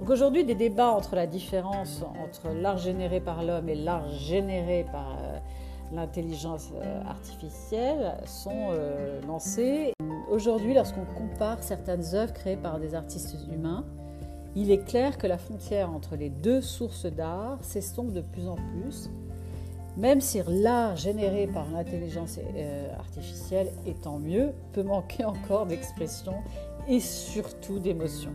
Donc 0.00 0.10
aujourd'hui, 0.10 0.44
des 0.44 0.54
débats 0.54 0.90
entre 0.90 1.16
la 1.16 1.26
différence 1.26 2.02
entre 2.22 2.54
l'art 2.54 2.78
généré 2.78 3.20
par 3.20 3.42
l'homme 3.42 3.68
et 3.68 3.74
l'art 3.74 4.08
généré 4.10 4.84
par 4.92 5.12
euh, 5.12 5.38
l'intelligence 5.94 6.70
euh, 6.74 7.02
artificielle 7.04 8.14
sont 8.26 8.68
euh, 8.72 9.20
lancés. 9.26 9.92
Aujourd'hui, 10.30 10.74
lorsqu'on 10.74 11.06
compare 11.06 11.62
certaines 11.62 12.14
œuvres 12.14 12.32
créées 12.32 12.56
par 12.56 12.80
des 12.80 12.94
artistes 12.94 13.36
humains, 13.50 13.84
il 14.56 14.70
est 14.70 14.84
clair 14.84 15.16
que 15.16 15.26
la 15.26 15.38
frontière 15.38 15.90
entre 15.90 16.16
les 16.16 16.28
deux 16.28 16.60
sources 16.60 17.06
d'art 17.06 17.58
s'estompe 17.62 18.12
de 18.12 18.20
plus 18.20 18.46
en 18.46 18.56
plus 18.56 19.10
même 19.96 20.20
si 20.20 20.40
l'art 20.46 20.96
généré 20.96 21.46
par 21.46 21.66
l'intelligence 21.70 22.38
euh, 22.38 22.94
artificielle, 22.98 23.68
étant 23.86 24.18
mieux, 24.18 24.50
peut 24.72 24.82
manquer 24.82 25.24
encore 25.24 25.66
d'expression 25.66 26.34
et 26.88 27.00
surtout 27.00 27.78
d'émotion. 27.78 28.32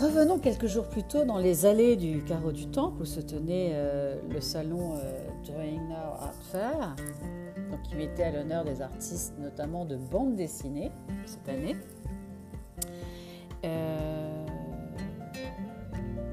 Revenons 0.00 0.38
quelques 0.38 0.66
jours 0.66 0.86
plus 0.86 1.02
tôt 1.02 1.24
dans 1.24 1.38
les 1.38 1.66
allées 1.66 1.94
du 1.94 2.22
carreau 2.24 2.52
du 2.52 2.66
Temple 2.66 3.02
où 3.02 3.04
se 3.04 3.20
tenait 3.20 3.70
euh, 3.72 4.16
le 4.30 4.40
salon 4.40 4.94
euh, 4.94 5.28
Drawing 5.44 5.88
Now 5.88 6.14
Art 6.20 6.42
Fair 6.50 6.96
qui 7.78 7.96
mettait 7.96 8.24
à 8.24 8.32
l'honneur 8.32 8.64
des 8.64 8.82
artistes, 8.82 9.34
notamment 9.38 9.84
de 9.84 9.96
bande 9.96 10.36
dessinée 10.36 10.90
cette 11.26 11.48
année. 11.48 11.76
Euh, 13.64 14.46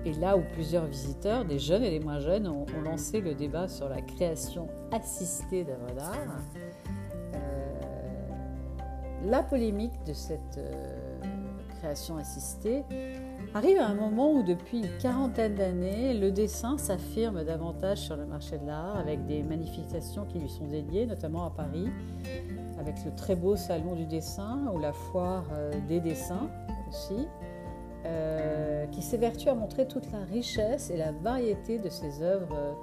et 0.06 0.14
là 0.14 0.38
où 0.38 0.42
plusieurs 0.54 0.86
visiteurs, 0.86 1.44
des 1.44 1.60
jeunes 1.60 1.84
et 1.84 1.90
des 1.90 2.00
moins 2.00 2.20
jeunes, 2.20 2.48
ont, 2.48 2.66
lancé 2.84 3.20
le 3.20 3.34
débat 3.34 3.68
sur 3.68 3.90
la 3.90 4.02
création 4.02 4.70
assistée 4.92 5.66
d'œuvres 5.66 5.94
d'art, 5.96 6.42
euh, 7.36 7.68
la 9.26 9.44
polémique 9.44 10.02
de 10.06 10.14
cette 10.14 10.58
euh, 10.58 11.20
création 11.80 12.18
assistée 12.18 12.84
Arrive 13.54 13.80
un 13.80 13.94
moment 13.94 14.34
où 14.34 14.44
depuis 14.44 14.80
une 14.80 14.98
quarantaine 15.00 15.56
d'années, 15.56 16.14
le 16.14 16.32
dessin 16.32 16.78
s'affirme 16.78 17.44
davantage 17.44 18.00
sur 18.00 18.16
le 18.16 18.26
marché 18.26 18.58
de 18.58 18.68
l'art 18.68 18.98
avec 18.98 19.26
des 19.26 19.42
manifestations 19.42 20.26
qui 20.26 20.40
lui 20.40 20.50
sont 20.50 20.68
dédiées, 20.68 21.06
notamment 21.06 21.46
à 21.46 21.50
Paris, 21.50 21.88
avec 22.78 22.96
le 23.06 23.16
très 23.16 23.36
beau 23.36 23.56
salon 23.56 23.96
du 23.96 24.06
dessin 24.06 24.70
ou 24.74 24.80
la 24.80 24.94
foire 24.94 25.46
euh, 25.54 25.72
des 25.88 26.00
dessins 26.00 26.50
aussi, 26.90 27.28
euh, 28.06 28.86
qui 28.88 29.02
s'évertue 29.02 29.50
à 29.50 29.56
montrer 29.56 29.88
toute 29.88 30.12
la 30.12 30.24
richesse 30.32 30.92
et 30.92 30.98
la 30.98 31.12
variété 31.12 31.80
de 31.80 31.90
ses 31.90 32.22
œuvres 32.22 32.54
euh, 32.54 32.74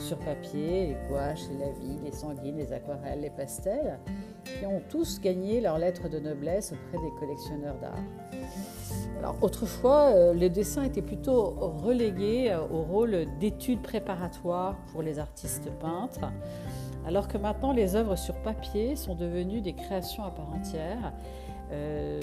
sur 0.00 0.18
papier, 0.18 0.88
les 0.88 0.96
gouaches, 1.08 1.48
les 1.50 1.58
lavis, 1.58 1.98
les 2.04 2.12
sanguines, 2.12 2.56
les 2.56 2.72
aquarelles, 2.72 3.20
les 3.20 3.30
pastels, 3.30 3.98
qui 4.44 4.66
ont 4.66 4.82
tous 4.88 5.20
gagné 5.20 5.60
leur 5.60 5.78
lettre 5.78 6.08
de 6.08 6.20
noblesse 6.20 6.72
auprès 6.72 7.04
des 7.04 7.12
collectionneurs 7.18 7.78
d'art. 7.80 8.04
Autrefois, 9.42 10.12
euh, 10.14 10.34
le 10.34 10.48
dessin 10.48 10.82
était 10.82 11.02
plutôt 11.02 11.50
relégué 11.82 12.50
euh, 12.50 12.60
au 12.70 12.82
rôle 12.82 13.26
d'étude 13.38 13.80
préparatoire 13.82 14.76
pour 14.92 15.02
les 15.02 15.18
artistes 15.18 15.70
peintres, 15.80 16.20
alors 17.06 17.28
que 17.28 17.38
maintenant 17.38 17.72
les 17.72 17.96
œuvres 17.96 18.16
sur 18.16 18.34
papier 18.36 18.96
sont 18.96 19.14
devenues 19.14 19.60
des 19.60 19.74
créations 19.74 20.24
à 20.24 20.30
part 20.30 20.50
entière. 20.52 21.12
Euh, 21.72 22.20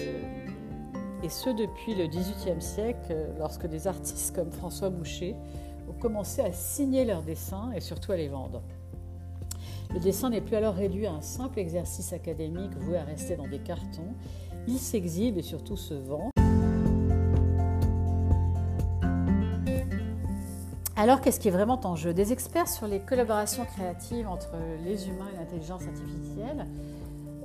et 1.23 1.29
ce 1.29 1.49
depuis 1.49 1.95
le 1.95 2.07
XVIIIe 2.07 2.61
siècle, 2.61 3.15
lorsque 3.39 3.65
des 3.65 3.87
artistes 3.87 4.35
comme 4.35 4.51
François 4.51 4.89
Boucher 4.89 5.35
ont 5.89 5.99
commencé 5.99 6.41
à 6.41 6.51
signer 6.51 7.05
leurs 7.05 7.23
dessins 7.23 7.71
et 7.75 7.79
surtout 7.79 8.11
à 8.11 8.17
les 8.17 8.27
vendre. 8.27 8.61
Le 9.93 9.99
dessin 9.99 10.29
n'est 10.29 10.41
plus 10.41 10.55
alors 10.55 10.75
réduit 10.75 11.07
à 11.07 11.13
un 11.13 11.21
simple 11.21 11.59
exercice 11.59 12.13
académique 12.13 12.75
voué 12.77 12.97
à 12.97 13.03
rester 13.03 13.35
dans 13.35 13.47
des 13.47 13.59
cartons. 13.59 14.13
Il 14.67 14.77
s'exhibe 14.77 15.37
et 15.37 15.41
surtout 15.41 15.77
se 15.77 15.93
vend. 15.93 16.29
Alors, 20.99 21.21
qu'est-ce 21.21 21.39
qui 21.39 21.47
est 21.47 21.51
vraiment 21.51 21.79
en 21.83 21.95
jeu? 21.95 22.11
Des 22.11 22.33
experts 22.33 22.67
sur 22.67 22.87
les 22.87 22.99
collaborations 22.99 23.65
créatives 23.65 24.27
entre 24.27 24.55
les 24.83 25.07
humains 25.07 25.27
et 25.31 25.37
l'intelligence 25.37 25.83
artificielle 25.83 26.65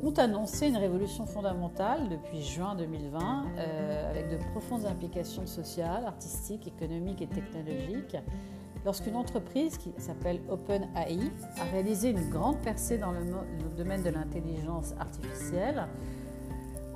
ont 0.03 0.15
annoncé 0.15 0.69
une 0.69 0.79
révolution 0.79 1.27
fondamentale 1.27 2.09
depuis 2.09 2.43
juin 2.43 2.75
2020 2.75 3.45
euh, 3.59 4.11
avec 4.11 4.31
de 4.31 4.39
profondes 4.53 4.87
implications 4.87 5.45
sociales, 5.45 6.07
artistiques, 6.07 6.67
économiques 6.67 7.21
et 7.21 7.27
technologiques 7.27 8.17
lorsqu'une 8.87 9.17
entreprise 9.17 9.77
qui 9.77 9.93
s'appelle 9.99 10.41
OpenAI 10.49 11.19
a 11.61 11.65
réalisé 11.73 12.09
une 12.09 12.31
grande 12.31 12.59
percée 12.63 12.97
dans 12.97 13.13
le 13.13 13.21
domaine 13.77 14.03
de 14.03 14.09
l'intelligence 14.09 14.95
artificielle 14.99 15.89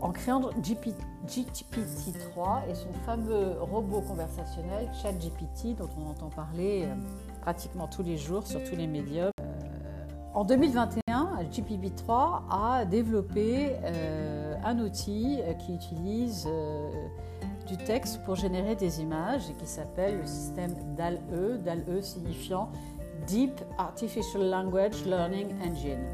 en 0.00 0.12
créant 0.12 0.50
GPT-3 0.60 2.68
et 2.68 2.74
son 2.74 2.92
fameux 3.04 3.56
robot 3.60 4.02
conversationnel 4.02 4.88
ChatGPT 5.02 5.76
dont 5.76 5.88
on 5.98 6.10
entend 6.10 6.28
parler 6.28 6.84
euh, 6.84 6.94
pratiquement 7.40 7.88
tous 7.88 8.02
les 8.02 8.16
jours 8.16 8.46
sur 8.46 8.62
tous 8.64 8.76
les 8.76 8.86
médias. 8.86 9.30
Euh, 9.40 10.06
en 10.34 10.44
2021, 10.44 11.44
GPT-3 11.50 12.42
a 12.50 12.84
développé 12.84 13.76
euh, 13.84 14.54
un 14.64 14.78
outil 14.80 15.40
qui 15.58 15.74
utilise 15.74 16.46
du 17.66 17.76
texte 17.78 18.22
pour 18.24 18.36
générer 18.36 18.76
des 18.76 19.00
images 19.00 19.48
et 19.50 19.54
qui 19.54 19.66
s'appelle 19.66 20.18
le 20.18 20.26
système 20.26 20.74
DAL-E, 20.94 21.58
DAL-E 21.64 22.02
signifiant 22.02 22.70
Deep 23.26 23.58
Artificial 23.78 24.50
Language 24.50 25.06
Learning 25.06 25.48
Engine 25.62 26.04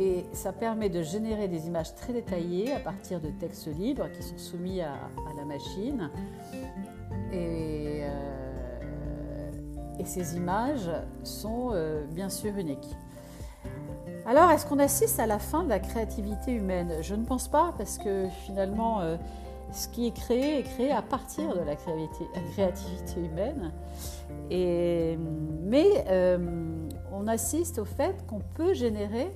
et 0.00 0.24
ça 0.32 0.52
permet 0.52 0.88
de 0.88 1.02
générer 1.02 1.46
des 1.46 1.66
images 1.66 1.94
très 1.94 2.14
détaillées 2.14 2.72
à 2.72 2.80
partir 2.80 3.20
de 3.20 3.28
textes 3.28 3.66
libres 3.66 4.08
qui 4.10 4.22
sont 4.22 4.38
soumis 4.38 4.80
à, 4.80 4.94
la 5.36 5.44
machine. 5.44 6.10
Et, 7.32 8.00
euh, 8.04 9.50
et, 9.98 10.04
ces 10.06 10.38
images 10.38 10.90
sont 11.22 11.72
euh, 11.74 12.06
bien 12.06 12.30
sûr 12.30 12.56
uniques. 12.56 12.96
Alors, 14.24 14.50
est-ce 14.50 14.64
qu'on 14.64 14.78
assiste 14.78 15.20
à 15.20 15.26
la 15.26 15.38
fin 15.38 15.64
de 15.64 15.68
la 15.68 15.80
créativité 15.80 16.52
humaine? 16.52 16.94
Je 17.02 17.14
ne 17.14 17.26
pense 17.26 17.48
pas, 17.48 17.74
parce 17.76 17.98
que 17.98 18.26
finalement, 18.46 19.00
euh, 19.00 19.18
ce 19.70 19.86
qui 19.88 20.06
est 20.06 20.16
créé 20.16 20.60
est 20.60 20.62
créé 20.62 20.90
à 20.92 21.02
partir 21.02 21.54
de 21.54 21.60
la 21.60 21.76
créativité, 21.76 23.20
humaine. 23.20 23.70
Mais 25.62 26.04
on 27.12 27.26
assiste 27.28 27.78
au 27.78 27.84
fait 27.84 28.26
qu'on 28.26 28.40
peut 28.54 28.72
générer 28.72 29.30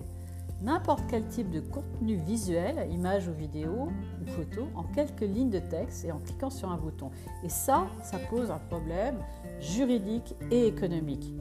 n'importe 0.62 1.04
quel 1.08 1.26
type 1.28 1.50
de 1.50 1.60
contenu 1.60 2.16
visuel, 2.16 2.88
image 2.90 3.28
ou 3.28 3.32
vidéo 3.32 3.88
ou 4.22 4.26
photo, 4.26 4.68
en 4.74 4.84
quelques 4.84 5.20
lignes 5.20 5.50
de 5.50 5.58
texte 5.58 6.04
et 6.04 6.12
en 6.12 6.18
cliquant 6.18 6.50
sur 6.50 6.70
un 6.70 6.76
bouton. 6.76 7.10
Et 7.42 7.48
ça, 7.48 7.86
ça 8.02 8.18
pose 8.30 8.50
un 8.50 8.58
problème 8.58 9.18
juridique 9.60 10.34
et 10.50 10.66
économique. 10.66 11.32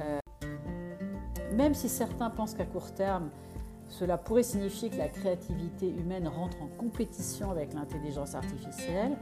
Euh, 0.00 0.18
même 1.54 1.74
si 1.74 1.88
certains 1.88 2.30
pensent 2.30 2.54
qu'à 2.54 2.66
court 2.66 2.92
terme, 2.92 3.30
cela 3.88 4.18
pourrait 4.18 4.42
signifier 4.42 4.90
que 4.90 4.96
la 4.96 5.08
créativité 5.08 5.88
humaine 5.88 6.26
rentre 6.26 6.60
en 6.62 6.66
compétition 6.66 7.50
avec 7.50 7.72
l'intelligence 7.72 8.34
artificielle. 8.34 9.16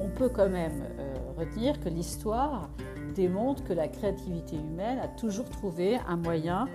On 0.00 0.08
peut 0.08 0.28
quand 0.28 0.48
même 0.48 0.84
euh, 0.98 1.14
retenir 1.38 1.80
que 1.80 1.88
l'histoire 1.88 2.68
démontre 3.14 3.64
que 3.64 3.72
la 3.72 3.88
créativité 3.88 4.56
humaine 4.56 4.98
a 4.98 5.08
toujours 5.08 5.48
trouvé 5.48 5.98
un 6.06 6.16
moyen 6.16 6.68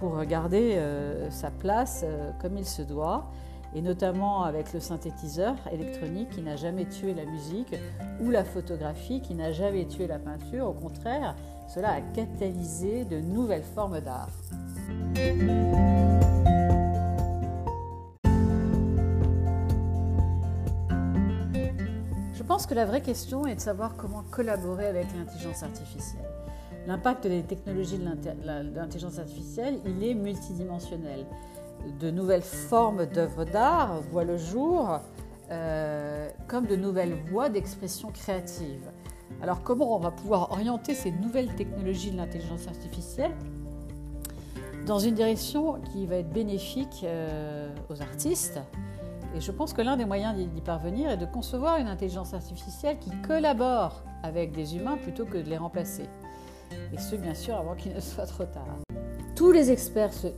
pour 0.00 0.24
garder 0.24 0.76
euh, 0.76 1.30
sa 1.30 1.50
place 1.50 2.00
euh, 2.04 2.30
comme 2.40 2.56
il 2.56 2.64
se 2.64 2.80
doit, 2.80 3.30
et 3.74 3.82
notamment 3.82 4.42
avec 4.42 4.72
le 4.72 4.80
synthétiseur 4.80 5.54
électronique 5.70 6.30
qui 6.30 6.40
n'a 6.40 6.56
jamais 6.56 6.86
tué 6.86 7.14
la 7.14 7.26
musique 7.26 7.76
ou 8.20 8.30
la 8.30 8.42
photographie 8.42 9.20
qui 9.20 9.34
n'a 9.34 9.52
jamais 9.52 9.86
tué 9.86 10.08
la 10.08 10.18
peinture. 10.18 10.66
Au 10.66 10.72
contraire, 10.72 11.36
cela 11.68 11.90
a 11.90 12.00
catalysé 12.00 13.04
de 13.04 13.20
nouvelles 13.20 13.62
formes 13.62 14.00
d'art. 14.00 14.30
Je 22.34 22.42
pense 22.42 22.66
que 22.66 22.74
la 22.74 22.86
vraie 22.86 23.02
question 23.02 23.46
est 23.46 23.54
de 23.54 23.60
savoir 23.60 23.94
comment 23.96 24.24
collaborer 24.32 24.88
avec 24.88 25.06
l'intelligence 25.14 25.62
artificielle. 25.62 26.39
L'impact 26.90 27.28
des 27.28 27.44
technologies 27.44 27.98
de 27.98 28.74
l'intelligence 28.74 29.20
artificielle, 29.20 29.78
il 29.86 30.02
est 30.02 30.12
multidimensionnel. 30.12 31.24
De 32.00 32.10
nouvelles 32.10 32.42
formes 32.42 33.06
d'œuvres 33.06 33.44
d'art 33.44 34.00
voient 34.10 34.24
le 34.24 34.36
jour 34.36 34.98
euh, 35.52 36.28
comme 36.48 36.66
de 36.66 36.74
nouvelles 36.74 37.14
voies 37.30 37.48
d'expression 37.48 38.10
créative. 38.10 38.90
Alors 39.40 39.62
comment 39.62 39.94
on 39.94 40.00
va 40.00 40.10
pouvoir 40.10 40.50
orienter 40.50 40.94
ces 40.94 41.12
nouvelles 41.12 41.54
technologies 41.54 42.10
de 42.10 42.16
l'intelligence 42.16 42.66
artificielle 42.66 43.36
dans 44.84 44.98
une 44.98 45.14
direction 45.14 45.80
qui 45.92 46.06
va 46.06 46.16
être 46.16 46.32
bénéfique 46.32 47.04
euh, 47.04 47.72
aux 47.88 48.02
artistes? 48.02 48.58
Et 49.36 49.40
je 49.40 49.52
pense 49.52 49.72
que 49.74 49.80
l'un 49.80 49.96
des 49.96 50.06
moyens 50.06 50.36
d'y 50.36 50.60
parvenir 50.60 51.08
est 51.08 51.18
de 51.18 51.26
concevoir 51.26 51.76
une 51.76 51.86
intelligence 51.86 52.34
artificielle 52.34 52.98
qui 52.98 53.12
collabore 53.22 54.02
avec 54.24 54.50
des 54.50 54.74
humains 54.74 54.96
plutôt 54.96 55.24
que 55.24 55.38
de 55.38 55.48
les 55.48 55.56
remplacer. 55.56 56.08
Et 56.92 56.98
ce, 56.98 57.16
bien 57.16 57.34
sûr, 57.34 57.56
avant 57.56 57.74
qu'il 57.74 57.94
ne 57.94 58.00
soit 58.00 58.26
trop 58.26 58.44
tard. 58.44 58.78
Tous 59.36 59.52
les 59.52 59.70
experts 59.70 60.12
se, 60.12 60.28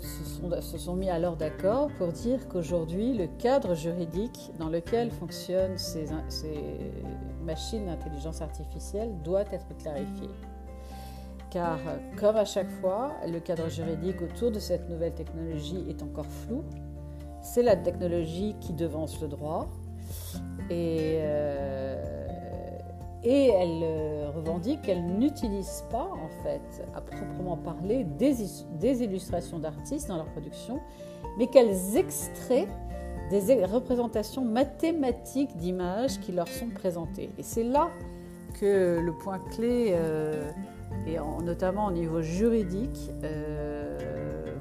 sont, 0.79 0.95
mis 0.95 1.11
alors 1.11 1.37
d'accord 1.37 1.91
pour 1.99 2.09
dire 2.12 2.47
qu'aujourd'hui, 2.49 3.15
le 3.15 3.27
cadre 3.27 3.75
juridique 3.75 4.53
dans 4.61 4.69
lequel 4.69 5.11
fonctionnent 5.11 5.77
ces, 5.77 6.07
machines 7.45 7.87
d'intelligence 7.87 8.41
artificielle 8.41 9.11
doit 9.25 9.45
être 9.53 9.77
clarifié. 9.79 10.29
Car, 11.51 11.81
comme 12.19 12.37
à 12.37 12.45
chaque 12.45 12.71
fois, 12.71 13.11
le 13.27 13.41
cadre 13.41 13.69
juridique 13.69 14.23
autour 14.23 14.53
de 14.53 14.61
cette 14.61 14.89
nouvelle 14.89 15.15
technologie 15.15 15.85
est 15.89 16.03
encore 16.03 16.31
flou 16.47 16.62
c'est 17.43 17.62
la 17.62 17.77
technologie 17.77 18.55
qui 18.61 18.73
devance 18.73 19.21
le 19.21 19.29
droit 19.29 19.69
euh, 20.71 22.22
et 23.25 23.49
elle 23.49 23.83
euh, 23.83 24.31
revendique 24.35 24.83
qu'elle 24.83 25.05
n'utilise 25.05 25.85
pas, 25.91 26.11
en 26.12 26.29
fait, 26.43 26.85
à 26.95 27.00
proprement 27.00 27.57
parler, 27.57 28.05
des, 28.05 29.03
illustrations 29.03 29.59
d'artistes 29.59 30.09
dans 30.09 30.16
leur 30.16 30.27
production, 30.27 30.81
mais 31.38 31.46
qu'elles 31.46 31.96
extraient 31.96 32.66
des 33.31 33.64
représentations 33.64 34.44
mathématiques 34.44 35.57
d'images 35.57 36.20
qui 36.20 36.33
leur 36.33 36.49
sont 36.49 36.68
présentées. 36.68 37.31
Et 37.38 37.42
c'est 37.42 37.64
là 37.64 37.88
que 38.61 39.01
le 39.01 39.12
point 39.12 39.38
clé, 39.38 39.92
euh, 39.92 40.51
et 41.07 41.16
notamment 41.42 41.87
au 41.87 41.92
niveau 41.92 42.20
juridique, 42.20 43.11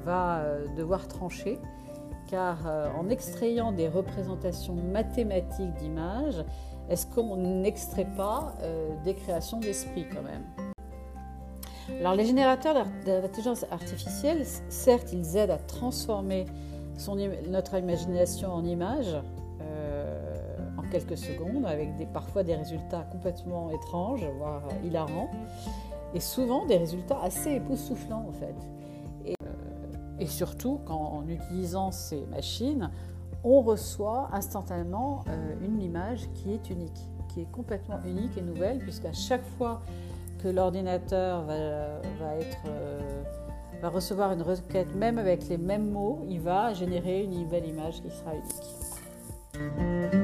va 0.04 0.42
devoir 0.74 1.06
trancher 1.06 1.58
car 2.32 2.66
euh, 2.66 2.88
en 2.98 3.10
extrayant 3.10 3.72
des 3.72 3.88
représentations 3.88 4.74
mathématiques 4.74 5.74
d'images, 5.74 6.42
est-ce 6.88 7.06
qu'on 7.06 7.36
n'extrait 7.36 8.08
pas 8.16 8.54
euh, 8.62 8.90
des 9.04 9.14
créations 9.14 9.58
d'esprit 9.60 10.06
quand 10.12 10.22
même? 10.22 10.44
Alors 12.00 12.14
les 12.14 12.24
générateurs 12.24 12.86
d'intelligence 13.04 13.64
artificielle, 13.70 14.44
certes, 14.68 15.12
ils 15.12 15.36
aident 15.36 15.50
à 15.50 15.58
transformer 15.58 16.46
notre 17.48 17.76
imagination 17.76 18.52
en 18.52 18.64
images 18.64 19.16
euh, 19.60 20.68
en 20.78 20.82
quelques 20.90 21.18
secondes, 21.18 21.66
avec 21.66 21.90
parfois 22.12 22.42
des 22.44 22.54
résultats 22.54 23.02
complètement 23.10 23.70
étranges, 23.70 24.24
voire 24.38 24.62
hilarants, 24.84 25.30
et 26.14 26.20
souvent 26.20 26.66
des 26.66 26.76
résultats 26.76 27.20
assez 27.22 27.52
époustouflants 27.52 28.26
en 28.28 28.32
fait. 28.32 28.54
Et 30.18 30.26
surtout, 30.26 30.80
en 30.88 31.26
utilisant 31.26 31.90
ces 31.90 32.26
machines, 32.26 32.90
on 33.44 33.60
reçoit 33.60 34.28
instantanément 34.32 35.24
euh, 35.28 35.54
une 35.64 35.80
image 35.80 36.28
qui 36.34 36.52
est 36.52 36.70
unique, 36.70 37.08
qui 37.28 37.40
est 37.42 37.50
complètement 37.50 37.98
unique 38.04 38.36
et 38.36 38.42
nouvelle, 38.42 38.78
puisqu'à 38.78 39.12
chaque 39.12 39.44
fois 39.58 39.82
que 40.42 40.48
l'ordinateur 40.48 41.46
euh, 41.48 42.00
va 43.80 43.88
recevoir 43.88 44.32
une 44.32 44.42
requête, 44.42 44.94
même 44.94 45.18
avec 45.18 45.48
les 45.48 45.58
mêmes 45.58 45.90
mots, 45.90 46.24
il 46.28 46.40
va 46.40 46.72
générer 46.74 47.24
une 47.24 47.42
nouvelle 47.42 47.66
image 47.66 48.02
qui 48.02 48.10
sera 48.10 48.32
unique. 48.34 50.21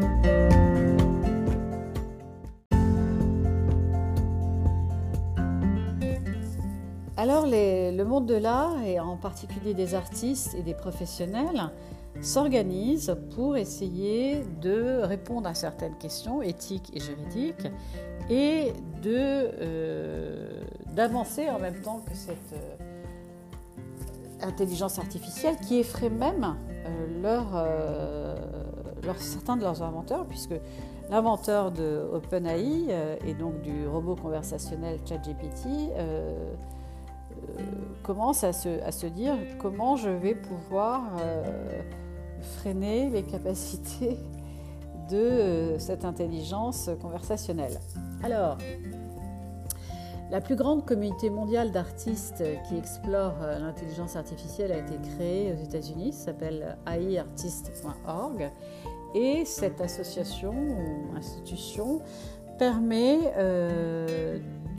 Alors 7.18 7.46
le 7.48 8.04
monde 8.04 8.26
de 8.26 8.36
l'art, 8.36 8.80
et 8.86 9.00
en 9.00 9.16
particulier 9.16 9.74
des 9.74 9.96
artistes 9.96 10.54
et 10.54 10.62
des 10.62 10.72
professionnels, 10.72 11.72
s'organise 12.20 13.16
pour 13.34 13.56
essayer 13.56 14.44
de 14.60 15.00
répondre 15.02 15.48
à 15.48 15.54
certaines 15.54 15.98
questions 15.98 16.42
éthiques 16.42 16.92
et 16.94 17.00
juridiques 17.00 17.66
et 18.30 18.72
euh, 19.04 20.60
d'avancer 20.94 21.50
en 21.50 21.58
même 21.58 21.80
temps 21.82 22.00
que 22.08 22.14
cette 22.14 22.52
euh, 22.52 22.76
intelligence 24.46 25.00
artificielle 25.00 25.56
qui 25.56 25.78
effraie 25.80 26.10
même 26.10 26.54
euh, 26.86 28.36
certains 29.18 29.56
de 29.56 29.62
leurs 29.62 29.82
inventeurs, 29.82 30.24
puisque 30.24 30.54
l'inventeur 31.10 31.72
de 31.72 32.00
OpenAI 32.12 32.94
et 33.26 33.34
donc 33.34 33.60
du 33.62 33.88
robot 33.88 34.14
conversationnel 34.14 35.00
ChatGPT 35.04 35.66
commence 38.02 38.44
à 38.44 38.52
se, 38.52 39.06
dire 39.06 39.34
comment 39.58 39.96
je 39.96 40.10
vais 40.10 40.34
pouvoir 40.34 41.02
euh, 41.20 41.82
freiner 42.40 43.10
les 43.10 43.22
capacités 43.22 44.18
de 45.10 45.16
euh, 45.16 45.78
cette 45.78 46.04
intelligence 46.04 46.90
conversationnelle. 47.00 47.78
Alors, 48.22 48.58
la 50.30 50.40
plus 50.40 50.56
grande 50.56 50.84
communauté 50.84 51.30
mondiale 51.30 51.70
d'artistes 51.70 52.44
qui 52.68 52.76
explorent 52.76 53.40
l'intelligence 53.58 54.14
artificielle 54.16 54.72
a 54.72 54.78
été 54.78 54.94
créée 55.16 55.52
aux 55.52 55.64
États-Unis, 55.64 56.12
s'appelle 56.12 56.76
aiartist.org. 56.86 58.50
Et 59.14 59.46
cette 59.46 59.80
association 59.80 60.52
ou 60.52 61.16
institution 61.16 62.02
permet 62.58 63.32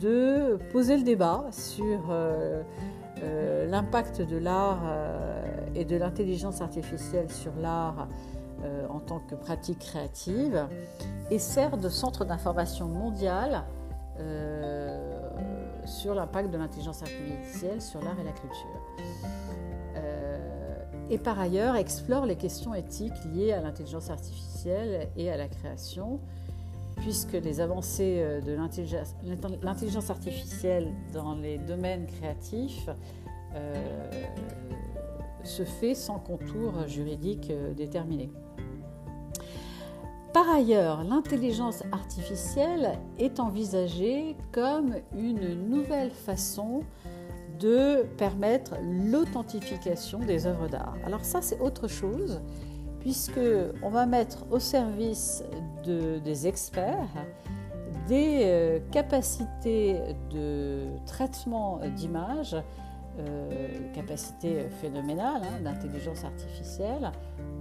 de 0.00 0.58
poser 0.72 0.96
le 0.96 1.02
débat 1.02 1.44
sur 1.50 2.10
euh, 2.10 2.62
euh, 3.22 3.66
l'impact 3.66 4.22
de 4.22 4.36
l'art 4.36 4.80
euh, 4.84 5.42
et 5.74 5.84
de 5.84 5.96
l'intelligence 5.96 6.60
artificielle 6.60 7.30
sur 7.30 7.52
l'art 7.60 8.08
en 8.90 9.00
tant 9.00 9.20
que 9.20 9.34
pratique 9.34 9.78
créative 9.78 10.66
et 11.30 11.38
sert 11.38 11.78
de 11.78 11.88
centre 11.88 12.26
d'information 12.26 12.88
mondial 12.88 13.64
sur 15.86 16.14
l'impact 16.14 16.50
de 16.50 16.58
l'intelligence 16.58 17.00
artificielle 17.00 17.80
sur 17.80 18.02
l'art 18.02 18.20
et 18.20 18.24
la 18.24 18.32
culture. 18.32 18.82
et 21.08 21.16
par 21.16 21.40
ailleurs 21.40 21.76
explore 21.76 22.26
les 22.26 22.36
questions 22.36 22.74
éthiques 22.74 23.24
liées 23.32 23.52
à 23.52 23.62
l'intelligence 23.62 24.10
artificielle 24.10 25.08
et 25.16 25.30
à 25.30 25.38
la 25.38 25.48
création, 25.48 26.20
puisque 27.00 27.32
les 27.32 27.60
avancées 27.60 28.18
euh, 28.20 28.40
de 28.40 28.52
l'intelligence 29.62 30.10
artificielle 30.10 30.92
dans 31.12 31.34
les 31.34 31.58
domaines 31.58 32.06
créatifs 32.06 32.88
euh, 33.54 33.74
se 35.42 35.64
fait 35.64 35.94
sans 35.94 36.18
contour 36.18 36.86
juridique 36.86 37.50
euh, 37.50 37.74
déterminé. 37.74 38.30
Par 40.32 40.48
ailleurs, 40.48 41.02
l'intelligence 41.02 41.82
artificielle 41.90 42.98
est 43.18 43.40
envisagée 43.40 44.36
comme 44.52 44.94
une 45.16 45.68
nouvelle 45.68 46.12
façon 46.12 46.82
de 47.58 48.04
permettre 48.16 48.76
l'authentification 49.10 50.20
des 50.20 50.46
œuvres 50.46 50.68
d'art. 50.68 50.94
Alors 51.04 51.24
ça, 51.24 51.42
c'est 51.42 51.58
autre 51.60 51.88
chose, 51.88 52.40
puisque 53.00 53.40
on 53.82 53.90
va 53.90 54.06
mettre 54.06 54.46
au 54.50 54.58
service 54.58 55.42
des 55.84 56.46
experts 56.46 57.08
des 58.10 58.40
euh, 58.42 58.78
capacités 58.90 60.00
de 60.30 60.86
traitement 61.06 61.80
d'images, 61.94 62.56
euh, 63.20 63.92
capacités 63.94 64.68
phénoménales 64.80 65.42
hein, 65.44 65.60
d'intelligence 65.62 66.24
artificielle, 66.24 67.12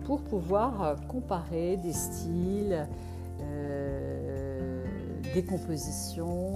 pour 0.06 0.22
pouvoir 0.22 0.82
euh, 0.82 0.96
comparer 1.08 1.78
des 1.78 1.94
styles, 1.94 2.88
des 5.34 5.46
compositions, 5.46 6.54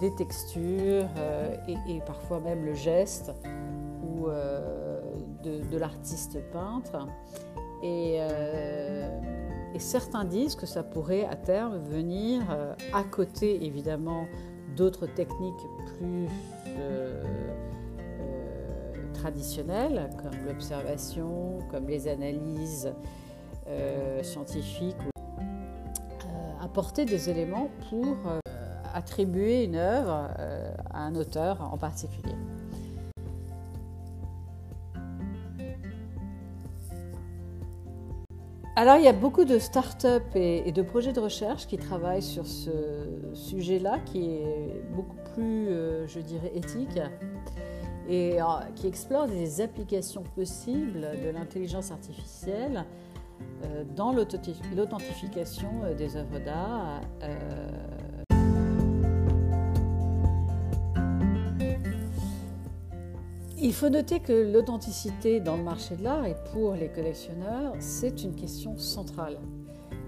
des 0.00 0.12
textures 0.16 1.08
et, 1.68 2.00
parfois 2.04 2.40
même 2.40 2.64
le 2.64 2.74
geste 2.74 3.32
de, 5.46 5.78
l'artiste 5.78 6.38
peintre. 6.50 7.06
Et, 7.82 8.20
et 9.76 9.78
certains 9.78 10.24
disent 10.24 10.56
que 10.56 10.64
ça 10.64 10.82
pourrait 10.82 11.26
à 11.26 11.36
terme 11.36 11.76
venir 11.84 12.42
euh, 12.50 12.74
à 12.94 13.04
côté 13.04 13.62
évidemment 13.66 14.26
d'autres 14.74 15.06
techniques 15.06 15.66
plus 15.98 16.28
euh, 16.78 17.22
euh, 17.98 19.12
traditionnelles 19.12 20.08
comme 20.16 20.46
l'observation, 20.46 21.58
comme 21.70 21.86
les 21.88 22.08
analyses 22.08 22.90
scientifiques, 24.22 24.96
apporter 26.62 27.04
des 27.04 27.28
éléments 27.28 27.68
pour 27.90 28.16
attribuer 28.94 29.64
une 29.64 29.74
œuvre 29.74 30.30
à 30.90 31.00
un 31.00 31.16
auteur 31.16 31.60
en 31.60 31.76
particulier. 31.76 32.36
Alors, 38.78 38.98
il 38.98 39.04
y 39.04 39.08
a 39.08 39.14
beaucoup 39.14 39.46
de 39.46 39.58
start-up 39.58 40.22
et, 40.34 40.70
de 40.70 40.82
projets 40.82 41.14
de 41.14 41.20
recherche 41.20 41.66
qui 41.66 41.78
travaillent 41.78 42.20
sur 42.20 42.46
ce 42.46 42.70
sujet-là, 43.32 44.00
qui 44.00 44.34
est 44.34 44.82
beaucoup 44.94 45.16
plus, 45.32 45.68
euh, 45.68 46.06
je 46.06 46.20
dirais, 46.20 46.52
éthique 46.54 47.00
et 48.06 48.38
euh, 48.38 48.44
qui 48.74 48.86
explore 48.86 49.28
des 49.28 49.62
applications 49.62 50.24
possibles 50.34 51.08
de 51.24 51.30
l'intelligence 51.30 51.90
artificielle 51.90 52.84
euh, 53.64 53.84
dans 53.96 54.12
l'authentification 54.12 55.70
des 55.96 56.14
œuvres 56.18 56.38
d'art 56.38 57.00
Il 63.58 63.72
faut 63.72 63.88
noter 63.88 64.20
que 64.20 64.52
l'authenticité 64.52 65.40
dans 65.40 65.56
le 65.56 65.62
marché 65.62 65.96
de 65.96 66.04
l'art 66.04 66.26
et 66.26 66.36
pour 66.52 66.74
les 66.74 66.88
collectionneurs, 66.88 67.72
c'est 67.78 68.22
une 68.22 68.34
question 68.34 68.76
centrale. 68.76 69.38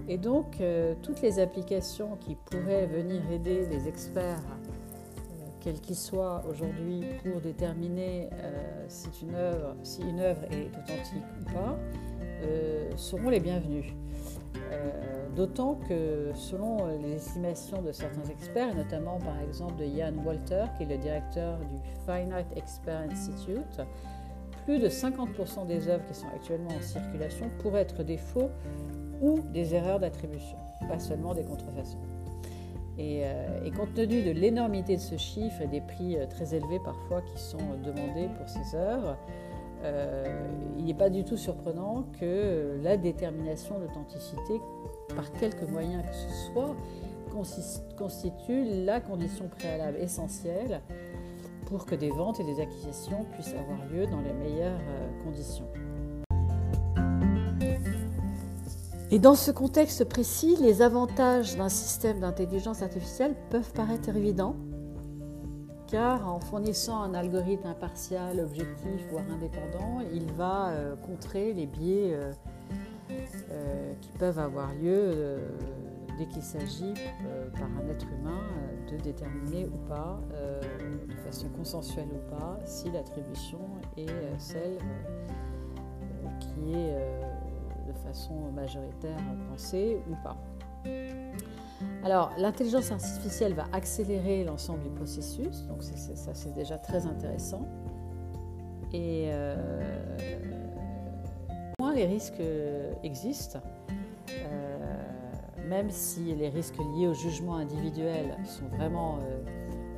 Et 0.07 0.19
donc, 0.19 0.61
euh, 0.61 0.93
toutes 1.01 1.23
les 1.23 1.39
applications 1.39 2.15
qui 2.17 2.35
pourraient 2.45 2.85
venir 2.85 3.21
aider 3.31 3.65
les 3.65 3.87
experts, 3.87 4.43
euh, 4.45 5.45
quels 5.61 5.81
qu'ils 5.81 5.95
soient 5.95 6.43
aujourd'hui, 6.47 7.01
pour 7.23 7.41
déterminer 7.41 8.29
euh, 8.33 8.85
si, 8.87 9.09
une 9.23 9.33
œuvre, 9.33 9.75
si 9.81 10.03
une 10.03 10.19
œuvre 10.19 10.43
est 10.51 10.67
authentique 10.67 11.25
ou 11.41 11.51
pas, 11.51 11.77
seront 12.95 13.29
les 13.29 13.39
bienvenues. 13.39 13.93
D'autant 15.35 15.75
que 15.87 16.31
selon 16.33 16.87
les 17.01 17.13
estimations 17.13 17.81
de 17.81 17.91
certains 17.91 18.29
experts, 18.29 18.75
notamment 18.75 19.19
par 19.19 19.39
exemple 19.39 19.75
de 19.77 19.85
Ian 19.85 20.13
Walter, 20.25 20.65
qui 20.75 20.83
est 20.83 20.87
le 20.87 20.97
directeur 20.97 21.59
du 21.59 21.77
Finite 22.05 22.47
Expert 22.55 23.01
Institute, 23.09 23.81
plus 24.65 24.79
de 24.79 24.87
50% 24.87 25.65
des 25.65 25.87
œuvres 25.87 26.05
qui 26.05 26.13
sont 26.13 26.27
actuellement 26.27 26.69
en 26.77 26.81
circulation 26.81 27.49
pourraient 27.59 27.81
être 27.81 28.03
des 28.03 28.17
faux 28.17 28.49
ou 29.21 29.39
des 29.51 29.73
erreurs 29.73 29.99
d'attribution, 29.99 30.57
pas 30.87 30.99
seulement 30.99 31.33
des 31.33 31.43
contrefaçons. 31.43 31.97
Et, 32.99 33.21
euh, 33.23 33.63
et, 33.63 33.71
compte 33.71 33.93
tenu 33.93 34.21
de 34.21 34.31
l'énormité 34.31 34.97
de 34.97 35.01
ce 35.01 35.17
chiffre 35.17 35.61
et 35.61 35.67
des 35.67 35.79
prix 35.81 36.17
euh, 36.17 36.25
très 36.27 36.53
élevés 36.53 36.79
parfois 36.83 37.21
qui 37.21 37.41
sont 37.41 37.57
demandés 37.83 38.29
pour 38.37 38.49
ces 38.49 38.75
œuvres, 38.75 39.17
euh, 39.17 39.48
il 40.77 40.85
n'est 40.85 40.93
pas 40.93 41.09
du 41.09 41.23
tout 41.23 41.37
surprenant 41.37 42.05
que 42.19 42.79
la 42.81 42.97
détermination 42.97 43.79
d'authenticité, 43.79 44.61
par 45.15 45.31
quelque 45.33 45.65
moyen 45.65 46.01
que 46.01 46.13
ce 46.13 46.51
soit, 46.51 46.75
constitue 47.97 48.63
la 48.85 48.99
condition 48.99 49.47
préalable 49.47 49.97
essentielle 49.97 50.81
pour 51.67 51.85
que 51.85 51.95
des 51.95 52.09
ventes 52.09 52.39
et 52.39 52.43
des 52.43 52.59
acquisitions 52.59 53.25
puissent 53.33 53.53
avoir 53.53 53.85
lieu 53.91 54.07
dans 54.07 54.21
les 54.21 54.33
meilleures 54.33 54.79
euh, 54.89 55.23
conditions. 55.23 55.67
Et 59.11 59.19
dans 59.19 59.35
ce 59.35 59.51
contexte 59.51 60.03
précis, 60.05 60.55
les 60.61 60.81
avantages 60.81 61.55
d'un 61.55 61.69
système 61.69 62.19
d'intelligence 62.19 62.81
artificielle 62.81 63.35
peuvent 63.49 63.71
paraître 63.73 64.09
évidents, 64.09 64.55
car 65.89 66.27
en 66.27 66.39
fournissant 66.39 67.01
un 67.01 67.13
algorithme 67.13 67.67
impartial, 67.67 68.39
objectif, 68.39 69.07
voire 69.09 69.23
indépendant, 69.31 70.01
il 70.13 70.31
va 70.33 70.69
euh, 70.69 70.95
contrer 70.95 71.53
les 71.53 71.65
biais 71.65 72.13
euh, 72.13 72.31
euh, 73.51 73.93
qui 74.01 74.11
peuvent 74.11 74.39
avoir 74.39 74.73
lieu 74.75 75.39
dès 76.17 76.27
qu'il 76.27 76.43
s'agit 76.43 76.93
par 77.53 77.69
un 77.81 77.89
être 77.89 78.05
humain 78.07 78.41
de 78.91 78.97
déterminer 78.97 79.65
ou 79.65 79.77
pas, 79.87 80.19
de 81.07 81.15
façon 81.25 81.47
consensuelle 81.49 82.09
ou 82.13 82.29
pas, 82.29 82.59
si 82.65 82.91
l'attribution 82.91 83.59
est 83.95 84.09
celle 84.37 84.77
qui 86.41 86.73
est 86.73 86.93
de 87.87 87.93
façon 88.05 88.51
majoritaire 88.53 89.17
pensée 89.49 90.01
ou 90.09 90.15
pas. 90.23 90.37
Alors, 92.03 92.31
l'intelligence 92.37 92.91
artificielle 92.91 93.53
va 93.53 93.65
accélérer 93.73 94.45
l'ensemble 94.45 94.83
du 94.83 94.89
processus, 94.89 95.65
donc 95.67 95.83
ça 95.83 96.33
c'est 96.33 96.53
déjà 96.53 96.77
très 96.77 97.05
intéressant. 97.05 97.67
Et 98.93 99.25
euh, 99.27 99.55
moins 101.79 101.93
les 101.93 102.05
risques 102.05 102.41
existent, 103.03 103.59
euh, 104.29 104.77
même 105.67 105.89
si 105.89 106.33
les 106.35 106.49
risques 106.49 106.77
liés 106.95 107.07
au 107.07 107.13
jugement 107.13 107.55
individuel 107.55 108.37
sont 108.45 108.67
vraiment 108.77 109.17
euh, 109.17 109.41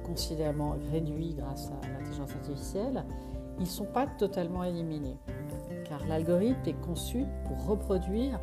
considérablement 0.03 0.75
réduits 0.91 1.35
grâce 1.35 1.71
à 1.83 1.87
l'intelligence 1.87 2.31
artificielle, 2.31 3.05
ils 3.57 3.63
ne 3.63 3.69
sont 3.69 3.85
pas 3.85 4.07
totalement 4.07 4.63
éliminés, 4.63 5.17
car 5.87 6.05
l'algorithme 6.07 6.67
est 6.67 6.81
conçu 6.81 7.25
pour 7.45 7.63
reproduire 7.67 8.39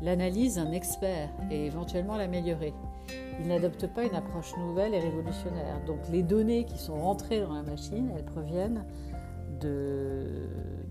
l'analyse 0.00 0.56
d'un 0.56 0.72
expert 0.72 1.28
et 1.50 1.66
éventuellement 1.66 2.16
l'améliorer. 2.16 2.72
Il 3.40 3.48
n'adopte 3.48 3.86
pas 3.88 4.04
une 4.04 4.14
approche 4.14 4.56
nouvelle 4.56 4.94
et 4.94 5.00
révolutionnaire. 5.00 5.84
Donc 5.86 5.98
les 6.10 6.22
données 6.22 6.64
qui 6.64 6.78
sont 6.78 6.96
rentrées 6.96 7.40
dans 7.40 7.52
la 7.52 7.62
machine, 7.62 8.10
elles 8.16 8.24
proviennent 8.24 8.84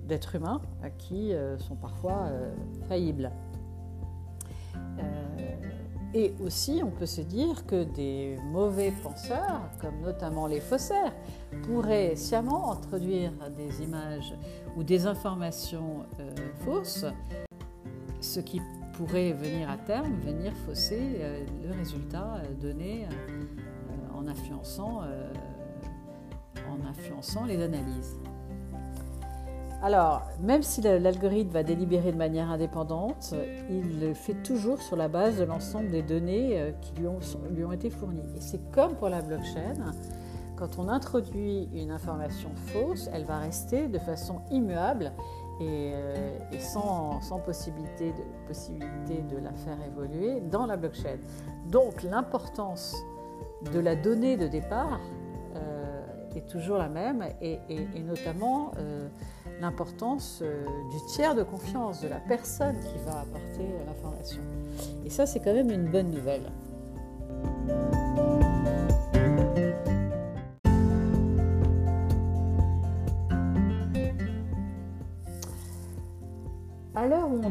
d'êtres 0.08 0.36
humains 0.36 0.62
qui 0.98 1.34
euh, 1.34 1.58
sont 1.60 1.76
parfois 1.76 2.26
euh, 2.28 2.54
faillibles. 2.88 3.32
Euh, 4.76 5.02
et 6.14 6.34
aussi, 6.44 6.82
on 6.84 6.92
peut 6.92 7.08
se 7.08 7.22
dire 7.22 7.66
que 7.66 7.84
des 7.84 8.38
mauvais 8.52 8.92
penseurs, 9.02 9.62
comme 9.82 10.02
notamment 10.02 10.46
les 10.46 10.60
faussaires, 10.60 11.14
pourraient 11.64 12.16
sciemment 12.16 12.72
introduire 12.72 13.32
des 13.58 13.82
images 13.82 14.36
ou 14.78 14.84
des 14.84 15.08
informations 15.08 16.06
fausses, 16.64 17.06
ce 18.22 18.40
qui 18.40 18.62
pourrait 18.94 19.34
venir 19.34 19.70
à 19.70 19.78
terme 19.78 20.14
venir 20.22 20.54
fausser 20.66 21.18
euh, 21.20 21.46
le 21.64 21.76
résultat 21.76 22.36
euh, 22.36 22.54
donné 22.62 23.06
euh, 23.06 24.18
en 24.18 24.28
influençant, 24.28 25.02
en 26.70 26.88
influençant 26.88 27.46
les 27.46 27.62
analyses. 27.62 28.16
Alors, 29.82 30.22
même 30.40 30.64
si 30.64 30.82
l'algorithme 30.82 31.50
va 31.50 31.64
délibérer 31.64 32.14
de 32.14 32.18
manière 32.18 32.50
indépendante, 32.50 33.36
il 33.70 34.00
le 34.00 34.14
fait 34.14 34.42
toujours 34.44 34.82
sur 34.82 34.96
la 34.96 35.10
base 35.10 35.40
de 35.40 35.44
l'ensemble 35.44 35.90
des 35.90 36.04
données 36.04 36.74
qui 36.80 36.94
lui 37.02 37.08
ont, 37.08 37.20
lui 37.52 37.66
ont 37.66 37.74
été 37.74 37.90
fournies. 37.90 38.24
Et 38.38 38.40
c'est 38.40 38.72
comme 38.72 38.96
pour 38.96 39.10
la 39.10 39.22
blockchain, 39.22 39.92
quand 40.56 40.80
on 40.80 40.88
introduit 40.88 41.68
une 41.74 41.92
information 41.92 42.50
fausse, 42.68 43.10
elle 43.12 43.26
va 43.26 43.40
rester 43.40 43.88
de 43.88 44.00
façon 44.00 44.42
immuable 44.52 45.12
euh, 45.62 46.38
et, 46.52 46.60
sans, 46.60 47.20
possibilité, 47.46 48.12
de, 48.12 48.48
possibilité 48.48 49.22
de 49.22 49.38
la 49.38 49.54
faire 49.54 49.78
évoluer 49.86 50.42
dans 50.42 50.66
la 50.66 50.78
blockchain. 50.78 51.18
Donc 51.68 52.04
l'importance 52.04 52.96
de 53.72 53.80
la 53.80 53.96
donnée 53.96 54.38
de 54.38 54.48
départ 54.48 55.00
euh, 55.56 56.02
est 56.36 56.48
toujours 56.48 56.78
la 56.78 56.90
même 56.90 57.24
et, 57.42 57.60
notamment 58.00 58.72
euh, 58.78 59.08
l'importance 59.62 60.40
euh, 60.42 60.66
du 60.92 60.98
tiers 61.08 61.36
de 61.36 61.44
confiance, 61.44 62.02
de 62.02 62.08
la 62.08 62.20
personne 62.20 62.76
qui 62.80 62.98
va 63.06 63.20
apporter 63.22 63.68
l'information. 63.86 64.42
Et 65.06 65.10
ça, 65.10 65.26
c'est 65.26 65.40
quand 65.40 65.54
même 65.54 65.70
une 65.70 65.90
bonne 65.90 66.10
nouvelle. 66.10 66.52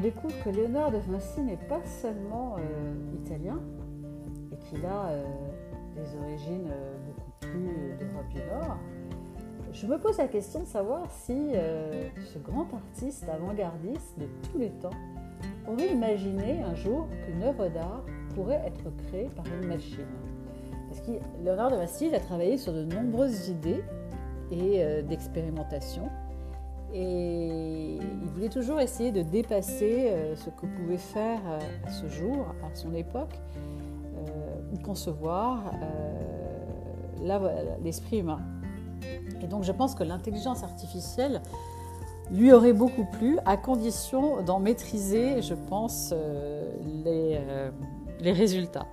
Découvre 0.03 0.35
que 0.45 0.51
Léonard 0.51 0.91
de 0.91 0.99
Vinci 0.99 1.41
n'est 1.41 1.57
pas 1.57 1.83
seulement 1.85 2.57
euh, 2.59 2.95
italien 3.25 3.61
et 4.53 4.57
qu'il 4.57 4.85
a 4.85 5.07
euh, 5.07 5.25
des 5.97 6.19
origines 6.19 6.71
beaucoup 7.07 7.31
plus 7.41 7.97
d'Europe 7.99 8.29
du 8.31 8.39
Nord, 8.39 8.79
je 9.73 9.87
me 9.87 9.99
pose 9.99 10.19
la 10.19 10.29
question 10.29 10.61
de 10.61 10.67
savoir 10.67 11.11
si 11.11 11.53
euh, 11.55 12.05
ce 12.33 12.39
grand 12.39 12.67
artiste 12.75 13.27
avant-gardiste 13.29 14.19
de 14.19 14.27
tous 14.43 14.59
les 14.59 14.69
temps 14.69 14.91
aurait 15.67 15.91
imaginé 15.91 16.63
un 16.63 16.75
jour 16.75 17.09
qu'une 17.25 17.43
œuvre 17.43 17.69
d'art 17.69 18.05
pourrait 18.35 18.63
être 18.67 18.95
créée 19.07 19.31
par 19.35 19.47
une 19.47 19.69
machine. 19.69 20.07
Parce 20.89 21.01
que 21.01 21.13
Léonard 21.43 21.71
de 21.71 21.77
Vinci 21.77 22.15
a 22.15 22.21
travaillé 22.21 22.59
sur 22.59 22.75
de 22.75 22.85
nombreuses 22.85 23.49
idées 23.49 23.83
et 24.51 24.85
euh, 24.85 25.01
d'expérimentation. 25.01 26.03
Et 26.95 27.97
il 27.97 28.29
voulait 28.35 28.49
toujours 28.49 28.81
essayer 28.81 29.13
de 29.13 29.23
dépasser 29.23 30.09
euh, 30.09 30.37
ce 30.37 30.51
que 30.51 30.67
pouvait 30.67 30.99
faire 30.99 31.41
à 31.87 31.91
ce 31.91 32.09
jour, 32.09 32.47
à 32.63 32.75
son 32.75 32.95
époque, 32.95 33.35
ou 34.73 34.79
concevoir 34.79 35.73
l'esprit 37.83 38.19
humain. 38.19 38.41
Et 39.43 39.47
donc 39.47 39.65
je 39.65 39.73
pense 39.73 39.95
que 39.95 40.05
l'intelligence 40.05 40.63
artificielle 40.63 41.43
lui 42.31 42.53
aurait 42.53 42.73
beaucoup 42.73 43.05
plu, 43.05 43.39
à 43.45 43.57
condition 43.57 44.43
d'en 44.43 44.59
maîtriser, 44.59 45.43
je 45.43 45.55
pense, 45.55 46.11
euh, 46.13 46.73
les, 47.05 47.39
euh, 47.39 47.71
les 48.21 48.33
résultats. 48.33 48.87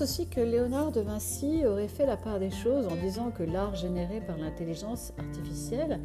Pense 0.00 0.08
aussi 0.08 0.28
que 0.28 0.40
Léonard 0.40 0.92
de 0.92 1.02
Vinci 1.02 1.66
aurait 1.66 1.86
fait 1.86 2.06
la 2.06 2.16
part 2.16 2.38
des 2.38 2.48
choses 2.48 2.86
en 2.86 2.96
disant 2.96 3.30
que 3.30 3.42
l'art 3.42 3.74
généré 3.74 4.22
par 4.22 4.38
l'intelligence 4.38 5.12
artificielle 5.18 6.00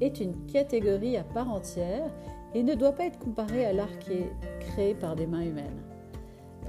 est 0.00 0.18
une 0.18 0.46
catégorie 0.46 1.16
à 1.16 1.22
part 1.22 1.48
entière 1.48 2.10
et 2.54 2.64
ne 2.64 2.74
doit 2.74 2.90
pas 2.90 3.04
être 3.04 3.20
comparé 3.20 3.64
à 3.64 3.72
l'art 3.72 3.98
qui 4.00 4.14
est 4.14 4.32
créé 4.58 4.94
par 4.96 5.14
des 5.14 5.28
mains 5.28 5.42
humaines. 5.42 5.80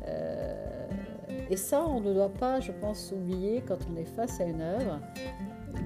Euh, 0.06 0.88
et 1.50 1.58
ça, 1.58 1.84
on 1.84 2.00
ne 2.00 2.14
doit 2.14 2.30
pas, 2.30 2.60
je 2.60 2.72
pense, 2.72 3.12
oublier 3.12 3.64
quand 3.68 3.80
on 3.92 3.96
est 3.96 4.06
face 4.06 4.40
à 4.40 4.44
une 4.44 4.62
œuvre, 4.62 5.00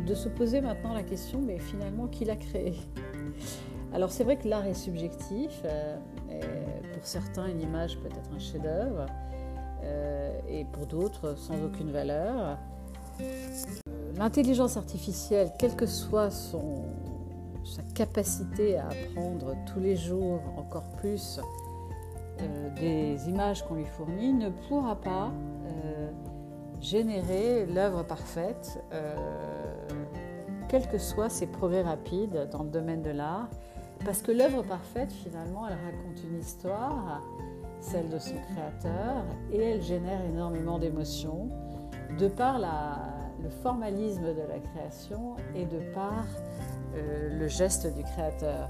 de 0.05 0.13
se 0.13 0.27
poser 0.27 0.59
maintenant 0.59 0.93
la 0.93 1.03
question, 1.03 1.39
mais 1.41 1.57
finalement, 1.57 2.07
qui 2.07 2.25
l'a 2.25 2.35
créée? 2.35 2.75
Alors 3.93 4.11
c'est 4.11 4.25
vrai 4.25 4.35
que 4.35 4.47
l'art 4.49 4.65
est 4.65 4.73
subjectif, 4.73 5.61
euh, 5.63 5.95
pour 6.93 7.05
certains, 7.05 7.47
une 7.47 7.61
image 7.61 7.97
peut 7.99 8.07
être 8.07 8.29
un 8.35 8.39
chef-d'œuvre, 8.39 9.05
et 10.49 10.65
pour 10.65 10.85
d'autres, 10.85 11.35
sans 11.37 11.55
aucune 11.63 11.91
valeur. 11.91 12.57
L'intelligence 14.17 14.77
artificielle, 14.77 15.51
quelle 15.57 15.75
que 15.75 15.85
soit 15.85 16.29
sa 16.31 17.81
capacité 17.93 18.77
à 18.77 18.87
apprendre 18.87 19.55
tous 19.71 19.79
les 19.79 19.95
jours 19.95 20.41
encore 20.57 20.89
plus 20.97 21.39
euh, 22.41 22.69
des 22.79 23.29
images 23.29 23.63
qu'on 23.65 23.75
lui 23.75 23.85
fournit, 23.85 24.33
ne 24.33 24.49
pourra 24.49 24.95
pas 24.95 25.31
euh, 25.31 26.09
générer 26.79 27.65
l'œuvre 27.67 28.03
parfaite, 28.03 28.83
euh, 28.93 29.15
quels 30.67 30.87
que 30.87 30.97
soient 30.97 31.29
ses 31.29 31.47
progrès 31.47 31.83
rapides 31.83 32.49
dans 32.51 32.63
le 32.63 32.69
domaine 32.69 33.01
de 33.01 33.11
l'art, 33.11 33.49
parce 34.03 34.21
que 34.21 34.31
l'œuvre 34.31 34.63
parfaite, 34.63 35.11
finalement, 35.11 35.67
elle 35.67 35.75
raconte 35.75 36.23
une 36.23 36.39
histoire, 36.39 37.21
celle 37.81 38.09
de 38.09 38.19
son 38.19 38.35
créateur, 38.53 39.25
et 39.51 39.59
elle 39.59 39.81
génère 39.81 40.23
énormément 40.25 40.79
d'émotions, 40.79 41.49
de 42.17 42.27
par 42.27 42.59
le 43.41 43.49
formalisme 43.49 44.33
de 44.33 44.47
la 44.47 44.59
création 44.59 45.35
et 45.55 45.65
de 45.65 45.79
par 45.93 46.25
le 46.95 47.47
geste 47.47 47.93
du 47.93 48.03
créateur. 48.03 48.69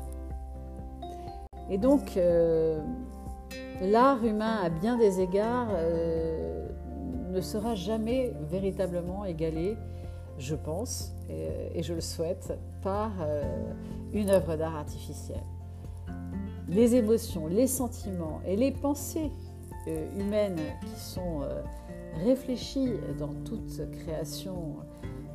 Et 1.69 1.77
donc, 1.77 2.17
l'art 3.81 4.23
humain, 4.23 4.59
à 4.63 4.69
bien 4.69 4.97
des 4.97 5.19
égards, 5.19 5.69
euh, 5.71 6.67
ne 7.29 7.41
sera 7.41 7.75
jamais 7.75 8.33
véritablement 8.49 9.25
égalé, 9.25 9.77
je 10.37 10.55
pense, 10.55 11.13
et, 11.29 11.81
je 11.81 11.93
le 11.93 12.01
souhaite, 12.01 12.57
par 12.81 13.11
euh, 13.21 13.41
une 14.13 14.29
œuvre 14.29 14.55
d'art 14.55 14.75
artificielle. 14.75 15.43
Les 16.67 16.95
émotions, 16.95 17.47
les 17.47 17.67
sentiments 17.67 18.41
et 18.45 18.55
les 18.55 18.71
pensées 18.71 19.31
euh, 19.87 20.19
humaines 20.19 20.59
qui 20.81 20.99
sont 20.99 21.41
réfléchies 22.23 22.93
dans 23.17 23.33
toute 23.45 23.81
création, 24.03 24.75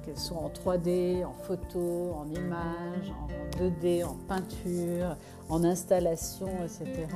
qu'elles 0.03 0.19
soient 0.19 0.39
en 0.39 0.51
3D, 0.51 1.25
en 1.25 1.33
photo, 1.33 2.13
en 2.15 2.29
image, 2.31 3.13
en 3.21 3.59
2D, 3.59 4.05
en 4.05 4.15
peinture, 4.29 5.17
en 5.49 5.65
installation, 5.65 6.49
etc., 6.65 7.07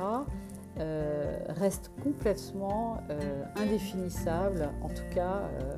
euh, 0.79 1.37
reste 1.49 1.91
complètement 2.01 3.03
euh, 3.09 3.43
indéfinissable, 3.57 4.69
en 4.81 4.87
tout 4.87 5.13
cas, 5.13 5.49
euh, 5.57 5.77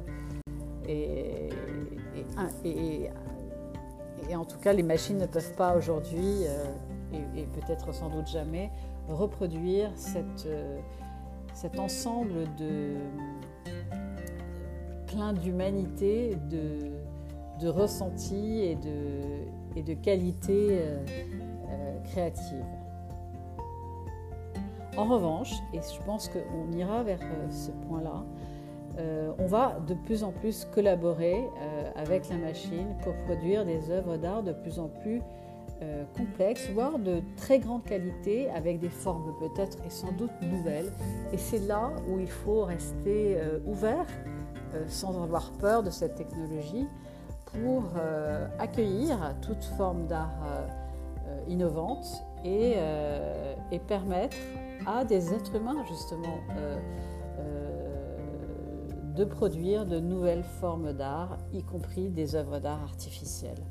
et, 0.88 1.50
en 4.36 4.46
tout 4.46 4.60
cas, 4.60 4.72
les 4.72 4.84
machines 4.84 5.18
ne 5.18 5.26
peuvent 5.26 5.56
pas 5.56 5.76
aujourd'hui, 5.76 6.46
et, 7.14 7.44
peut-être 7.44 7.94
sans 7.94 8.10
doute 8.10 8.28
jamais, 8.28 8.72
reproduire 9.08 9.92
cette, 9.96 10.48
cet 11.54 11.80
ensemble 11.80 12.46
de 12.58 12.96
plein 15.08 15.34
d'humanité, 15.34 16.38
de, 16.50 16.92
de 17.60 17.68
ressentis 17.68 18.62
et 18.62 18.76
de, 18.76 19.78
et 19.78 19.84
de 19.84 19.94
qualité 19.94 20.80
créative. 22.06 22.64
En 24.96 25.06
revanche, 25.06 25.54
et 25.74 25.80
je 25.80 26.06
pense 26.06 26.30
qu'on 26.30 26.72
ira 26.78 27.02
vers 27.02 27.20
euh, 27.22 27.50
ce 27.50 27.72
point-là, 27.88 28.24
euh, 29.00 29.32
on 29.40 29.48
va 29.48 29.80
de 29.88 29.96
plus 29.96 30.24
en 30.24 30.32
plus 30.32 30.66
collaborer 30.66 31.50
euh, 31.62 31.92
avec 31.96 32.30
la 32.30 32.38
machine 32.38 32.96
pour 33.02 33.14
produire 33.26 33.66
des 33.66 33.90
œuvres 33.90 34.18
d'art 34.18 34.44
de 34.44 34.52
plus 34.52 34.78
en 34.78 34.88
plus 34.88 35.22
complexes, 36.16 36.70
voire 36.74 36.98
de 36.98 37.22
très 37.36 37.60
grande 37.60 37.84
qualité, 37.84 38.50
avec 38.52 38.80
des 38.80 38.90
formes 38.90 39.34
peut-être 39.40 39.78
et 39.86 39.90
sans 39.90 40.12
doute 40.14 40.32
nouvelles. 40.42 40.92
Et 41.34 41.38
c'est 41.38 41.60
là 41.60 41.92
où 42.08 42.20
il 42.20 42.30
faut 42.30 42.64
rester 42.64 43.38
ouvert, 43.66 44.06
sans 44.88 45.22
avoir 45.22 45.52
peur 45.52 45.84
de 45.84 45.90
cette 45.90 46.16
technologie, 46.16 46.88
pour 47.46 47.84
accueillir 48.60 49.36
toute 49.42 49.64
forme 49.78 50.08
d'art 50.08 50.40
innovante 51.50 52.24
et, 52.46 52.76
et 53.72 53.80
permettre 53.80 54.38
à 54.86 55.06
des 55.06 55.34
êtres 55.34 55.56
humains 55.56 55.84
justement 55.88 56.40
euh, 56.58 56.78
euh, 57.40 58.88
de 59.16 59.24
produire 59.24 59.86
de 59.86 60.00
nouvelles 60.00 60.44
formes 60.44 60.94
d'art, 60.94 61.38
y 61.54 61.64
compris 61.64 62.10
des 62.10 62.36
œuvres 62.36 62.60
d'art 62.60 62.82
artificielles. 62.82 63.64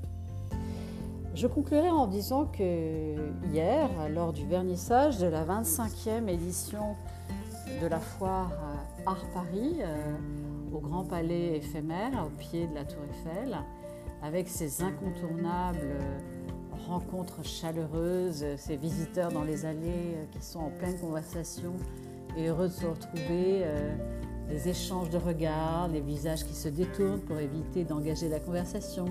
Je 1.34 1.46
conclurai 1.46 1.90
en 1.90 2.06
disant 2.06 2.46
que 2.46 3.14
hier, 3.50 3.88
lors 4.10 4.32
du 4.32 4.46
vernissage 4.46 5.18
de 5.18 5.26
la 5.26 5.44
25e 5.44 6.28
édition 6.28 6.94
de 7.80 7.86
la 7.86 8.00
foire 8.00 8.52
Art 9.06 9.24
Paris, 9.32 9.76
euh, 9.80 10.14
au 10.74 10.78
Grand 10.78 11.04
Palais 11.04 11.56
éphémère, 11.56 12.26
au 12.26 12.30
pied 12.38 12.66
de 12.66 12.74
la 12.74 12.84
Tour 12.84 13.00
Eiffel, 13.10 13.56
avec 14.22 14.48
ses 14.48 14.82
incontournables 14.82 15.98
rencontres 16.86 17.44
chaleureuses, 17.44 18.44
ces 18.56 18.76
visiteurs 18.76 19.32
dans 19.32 19.44
les 19.44 19.64
allées 19.64 20.14
euh, 20.16 20.24
qui 20.32 20.44
sont 20.44 20.60
en 20.60 20.70
pleine 20.70 20.98
conversation 20.98 21.72
et 22.36 22.48
heureux 22.48 22.68
de 22.68 22.72
se 22.72 22.86
retrouver, 22.86 23.62
euh, 23.64 23.94
les 24.50 24.68
échanges 24.68 25.08
de 25.10 25.18
regards, 25.18 25.88
les 25.88 26.00
visages 26.00 26.44
qui 26.44 26.54
se 26.54 26.68
détournent 26.68 27.20
pour 27.20 27.38
éviter 27.38 27.84
d'engager 27.84 28.28
la 28.28 28.40
conversation, 28.40 29.06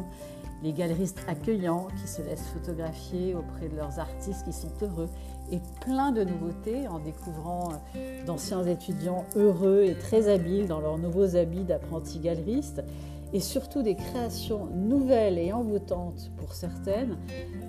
les 0.63 0.73
galeristes 0.73 1.23
accueillants 1.27 1.87
qui 2.01 2.07
se 2.07 2.21
laissent 2.21 2.49
photographier 2.49 3.35
auprès 3.35 3.67
de 3.67 3.75
leurs 3.75 3.99
artistes 3.99 4.43
qui 4.45 4.53
sont 4.53 4.71
heureux 4.81 5.09
et 5.51 5.59
plein 5.81 6.11
de 6.11 6.23
nouveautés 6.23 6.87
en 6.87 6.99
découvrant 6.99 7.69
euh, 7.95 8.25
d'anciens 8.25 8.63
étudiants 8.63 9.25
heureux 9.35 9.83
et 9.83 9.95
très 9.95 10.29
habiles 10.29 10.67
dans 10.67 10.79
leurs 10.79 10.97
nouveaux 10.97 11.35
habits 11.35 11.63
d'apprentis 11.63 12.19
galeristes 12.19 12.83
et 13.33 13.39
surtout 13.39 13.81
des 13.81 13.95
créations 13.95 14.65
nouvelles 14.67 15.37
et 15.37 15.53
envoûtantes 15.53 16.31
pour 16.37 16.53
certaines, 16.53 17.17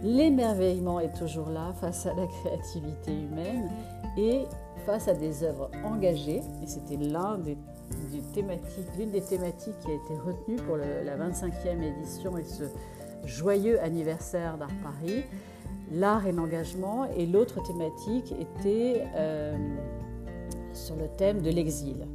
l'émerveillement 0.02 0.98
est 0.98 1.16
toujours 1.16 1.50
là 1.50 1.72
face 1.81 2.07
à 2.07 2.14
la 2.14 2.26
créativité 2.26 3.12
humaine 3.12 3.70
et 4.16 4.44
face 4.87 5.07
à 5.07 5.14
des 5.14 5.44
œuvres 5.44 5.70
engagées. 5.85 6.42
Et 6.62 6.66
c'était 6.66 6.96
l'un 6.96 7.38
des 7.38 7.57
l'une 8.98 9.11
des 9.11 9.20
thématiques 9.20 9.78
qui 9.81 9.90
a 9.90 9.94
été 9.94 10.14
retenue 10.24 10.57
pour 10.57 10.76
la 10.76 11.16
25e 11.16 11.83
édition 11.83 12.37
et 12.38 12.44
ce 12.44 12.64
joyeux 13.24 13.81
anniversaire 13.81 14.59
d'Art 14.59 14.68
Paris, 14.83 15.24
l'art 15.92 16.26
et 16.26 16.33
l'engagement, 16.33 17.07
et 17.16 17.26
l'autre 17.26 17.62
thématique 17.62 18.33
était 18.33 19.05
euh, 19.16 19.57
sur 20.72 20.96
le 20.96 21.09
thème 21.16 21.42
de 21.42 21.50
l'exil. 21.50 22.07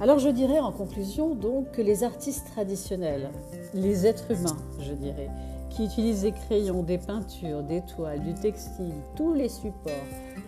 Alors 0.00 0.18
je 0.18 0.28
dirais 0.28 0.58
en 0.58 0.72
conclusion 0.72 1.34
donc 1.34 1.72
que 1.72 1.80
les 1.80 2.04
artistes 2.04 2.46
traditionnels, 2.52 3.30
les 3.72 4.06
êtres 4.06 4.30
humains, 4.30 4.58
je 4.80 4.92
dirais, 4.92 5.30
qui 5.70 5.84
utilisent 5.84 6.22
des 6.22 6.32
crayons, 6.32 6.82
des 6.82 6.98
peintures, 6.98 7.62
des 7.62 7.82
toiles, 7.82 8.22
du 8.22 8.34
textile, 8.34 8.94
tous 9.14 9.32
les 9.32 9.48
supports, 9.48 9.92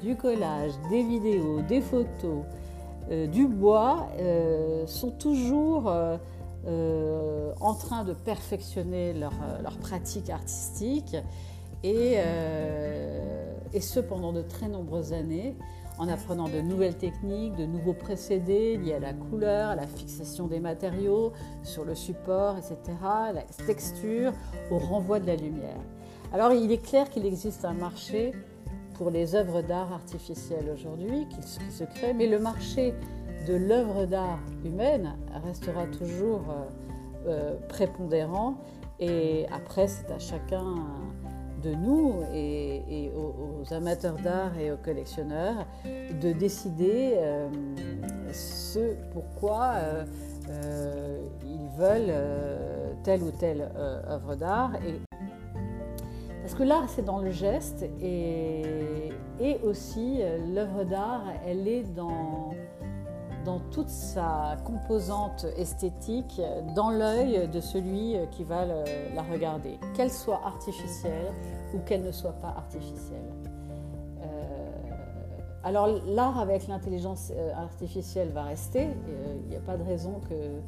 du 0.02 0.16
collage, 0.16 0.72
des 0.90 1.02
vidéos, 1.02 1.60
des 1.62 1.80
photos, 1.80 2.44
du 3.10 3.46
bois, 3.46 4.08
euh, 4.18 4.86
sont 4.86 5.10
toujours 5.10 5.92
en 6.66 7.74
train 7.74 8.04
de 8.04 8.12
perfectionner 8.12 9.14
leur, 9.14 9.32
leur 9.62 9.78
pratique 9.78 10.28
artistique 10.28 11.16
et, 11.82 12.16
et 13.72 13.80
ce 13.80 14.00
pendant 14.00 14.32
de 14.32 14.42
très 14.42 14.68
nombreuses 14.68 15.12
années 15.14 15.56
en 15.98 16.08
apprenant 16.08 16.48
de 16.48 16.60
nouvelles 16.60 16.96
techniques, 16.96 17.56
de 17.56 17.66
nouveaux 17.66 17.92
procédés 17.92 18.76
liés 18.76 18.94
à 18.94 19.00
la 19.00 19.12
couleur, 19.12 19.70
à 19.70 19.74
la 19.74 19.86
fixation 19.86 20.46
des 20.46 20.60
matériaux 20.60 21.32
sur 21.64 21.84
le 21.84 21.94
support, 21.94 22.56
etc., 22.56 22.76
la 23.34 23.42
texture, 23.66 24.32
au 24.70 24.78
renvoi 24.78 25.18
de 25.18 25.26
la 25.26 25.36
lumière. 25.36 25.80
Alors 26.32 26.52
il 26.52 26.70
est 26.70 26.82
clair 26.82 27.10
qu'il 27.10 27.26
existe 27.26 27.64
un 27.64 27.72
marché 27.72 28.32
pour 28.98 29.10
les 29.10 29.36
œuvres 29.36 29.62
d'art 29.62 29.92
artificielles 29.92 30.68
aujourd'hui 30.74 31.26
qui 31.28 31.40
se 31.42 31.84
crée, 31.84 32.12
mais 32.12 32.26
le 32.26 32.40
marché 32.40 32.92
de 33.46 33.54
l'œuvre 33.54 34.04
d'art 34.04 34.40
humaine 34.64 35.16
restera 35.46 35.86
toujours 35.86 36.42
euh, 36.50 37.28
euh, 37.28 37.54
prépondérant 37.68 38.58
et 38.98 39.46
après 39.52 39.86
c'est 39.86 40.10
à 40.10 40.18
chacun 40.18 40.74
de 41.62 41.72
nous 41.74 42.22
et, 42.34 43.10
aux, 43.16 43.72
amateurs 43.72 44.16
d'art 44.16 44.58
et 44.58 44.72
aux 44.72 44.76
collectionneurs 44.76 45.66
de 45.84 46.32
décider 46.32 47.14
euh, 47.16 47.48
ce 48.32 48.94
pourquoi 49.12 49.74
ils 51.44 51.68
veulent 51.76 52.14
telle 53.04 53.22
ou 53.22 53.30
telle 53.30 53.68
œuvre 54.08 54.34
d'art. 54.34 54.72
Parce 56.48 56.60
que 56.60 56.64
l'art, 56.64 56.88
c'est 56.88 57.04
dans 57.04 57.18
le 57.18 57.30
geste 57.30 57.84
et, 58.00 59.10
aussi 59.64 60.22
l'œuvre 60.54 60.84
d'art, 60.84 61.24
elle 61.46 61.68
est 61.68 61.84
dans 61.94 62.54
toute 63.70 63.90
sa 63.90 64.56
composante 64.64 65.44
esthétique 65.58 66.40
dans 66.74 66.88
l'œil 66.88 67.48
de 67.48 67.60
celui 67.60 68.14
qui 68.30 68.44
va 68.44 68.64
la 68.64 69.22
regarder, 69.30 69.78
qu'elle 69.94 70.10
soit 70.10 70.40
artificielle 70.42 71.34
ou 71.74 71.80
qu'elle 71.80 72.02
ne 72.02 72.12
soit 72.12 72.32
pas 72.32 72.54
artificielle. 72.56 73.30
Euh, 74.22 74.70
alors 75.64 76.00
l'art 76.06 76.38
avec 76.38 76.66
l'intelligence 76.66 77.30
euh, 77.36 77.52
artificielle 77.56 78.30
va 78.30 78.44
rester, 78.44 78.86
euh, 78.86 79.36
il 79.42 79.50
n'y 79.50 79.56
a 79.56 79.60
pas 79.60 79.76
de 79.76 79.82
raison 79.82 80.18
que 80.26 80.62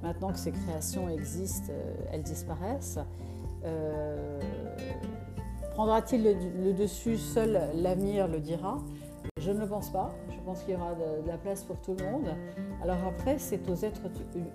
maintenant 0.00 0.30
que 0.30 0.38
ces 0.38 0.52
créations 0.52 1.08
existent, 1.08 1.72
elles 2.12 2.22
disparaissent. 2.22 3.00
Prendra-t-il 5.72 6.22
le, 6.22 6.72
dessus 6.72 7.16
Seul 7.16 7.60
l'avenir 7.74 8.28
le 8.28 8.38
dira. 8.38 8.78
Je 9.40 9.50
ne 9.50 9.60
le 9.60 9.66
pense 9.66 9.90
pas. 9.90 10.10
Je 10.30 10.40
pense 10.44 10.62
qu'il 10.62 10.74
y 10.74 10.76
aura 10.76 10.94
de, 10.94 11.26
la 11.26 11.36
place 11.36 11.64
pour 11.64 11.80
tout 11.80 11.96
le 11.98 12.04
monde. 12.04 12.28
Alors 12.82 12.98
après, 13.08 13.38
c'est 13.38 13.68
aux 13.68 13.74
êtres, 13.74 14.02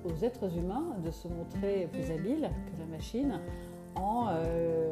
aux 0.06 0.24
êtres 0.24 0.58
humains 0.58 0.96
de 1.04 1.12
se 1.12 1.28
montrer 1.28 1.90
plus 1.92 2.12
habiles 2.12 2.50
que 2.68 2.80
la 2.80 2.86
machine 2.86 3.40
en 3.96 4.28
euh, 4.30 4.92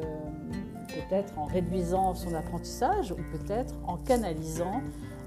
peut-être 0.88 1.38
en 1.38 1.44
réduisant 1.44 2.14
son 2.14 2.34
apprentissage 2.34 3.12
ou 3.12 3.16
peut-être 3.16 3.74
en 3.86 3.96
canalisant 3.96 4.82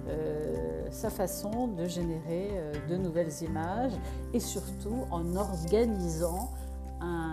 euh, 0.08 0.88
sa 0.90 1.10
façon 1.10 1.68
de 1.68 1.86
générer 1.86 2.50
euh, 2.54 2.74
de 2.90 2.98
nouvelles 2.98 3.32
images 3.42 3.94
et 4.34 4.40
surtout 4.40 5.06
en 5.12 5.36
organisant 5.36 6.50
un 7.00 7.31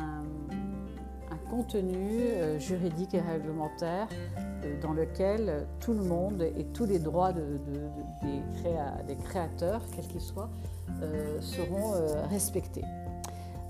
contenu 1.58 2.20
euh, 2.20 2.58
juridique 2.60 3.14
et 3.14 3.20
réglementaire 3.20 4.06
euh, 4.38 4.80
dans 4.80 4.92
lequel 4.92 5.66
tout 5.80 5.92
le 5.92 6.04
monde 6.04 6.42
et 6.42 6.64
tous 6.66 6.86
les 6.86 7.00
droits 7.00 7.32
des, 7.32 9.16
créateurs, 9.24 9.82
quels 9.94 10.06
qu'ils 10.06 10.20
soient, 10.20 10.50
euh, 11.02 11.40
seront 11.40 11.94
respectés. 12.30 12.84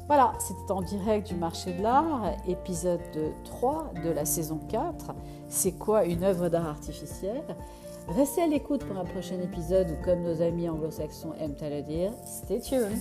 Voilà, 0.06 0.32
c'était 0.38 0.70
en 0.70 0.82
direct 0.82 1.28
du 1.28 1.34
marché 1.34 1.72
de 1.72 1.82
l'art, 1.82 2.34
épisode 2.46 3.00
3 3.44 3.92
de 4.04 4.10
la 4.10 4.24
saison 4.24 4.58
4. 4.68 5.14
C'est 5.48 5.72
quoi 5.72 6.04
une 6.04 6.24
œuvre 6.24 6.48
d'art 6.48 6.66
artificielle? 6.66 7.56
Restez 8.08 8.42
à 8.42 8.46
l'écoute 8.46 8.84
pour 8.84 8.98
un 8.98 9.04
prochain 9.04 9.40
épisode 9.40 9.88
ou 9.90 10.04
comme 10.04 10.22
nos 10.22 10.42
amis 10.42 10.68
anglo-saxons 10.68 11.34
aiment 11.40 11.56
à 11.60 11.68
le 11.70 11.82
dire, 11.82 12.10
stay 12.24 12.60
tuned 12.60 12.98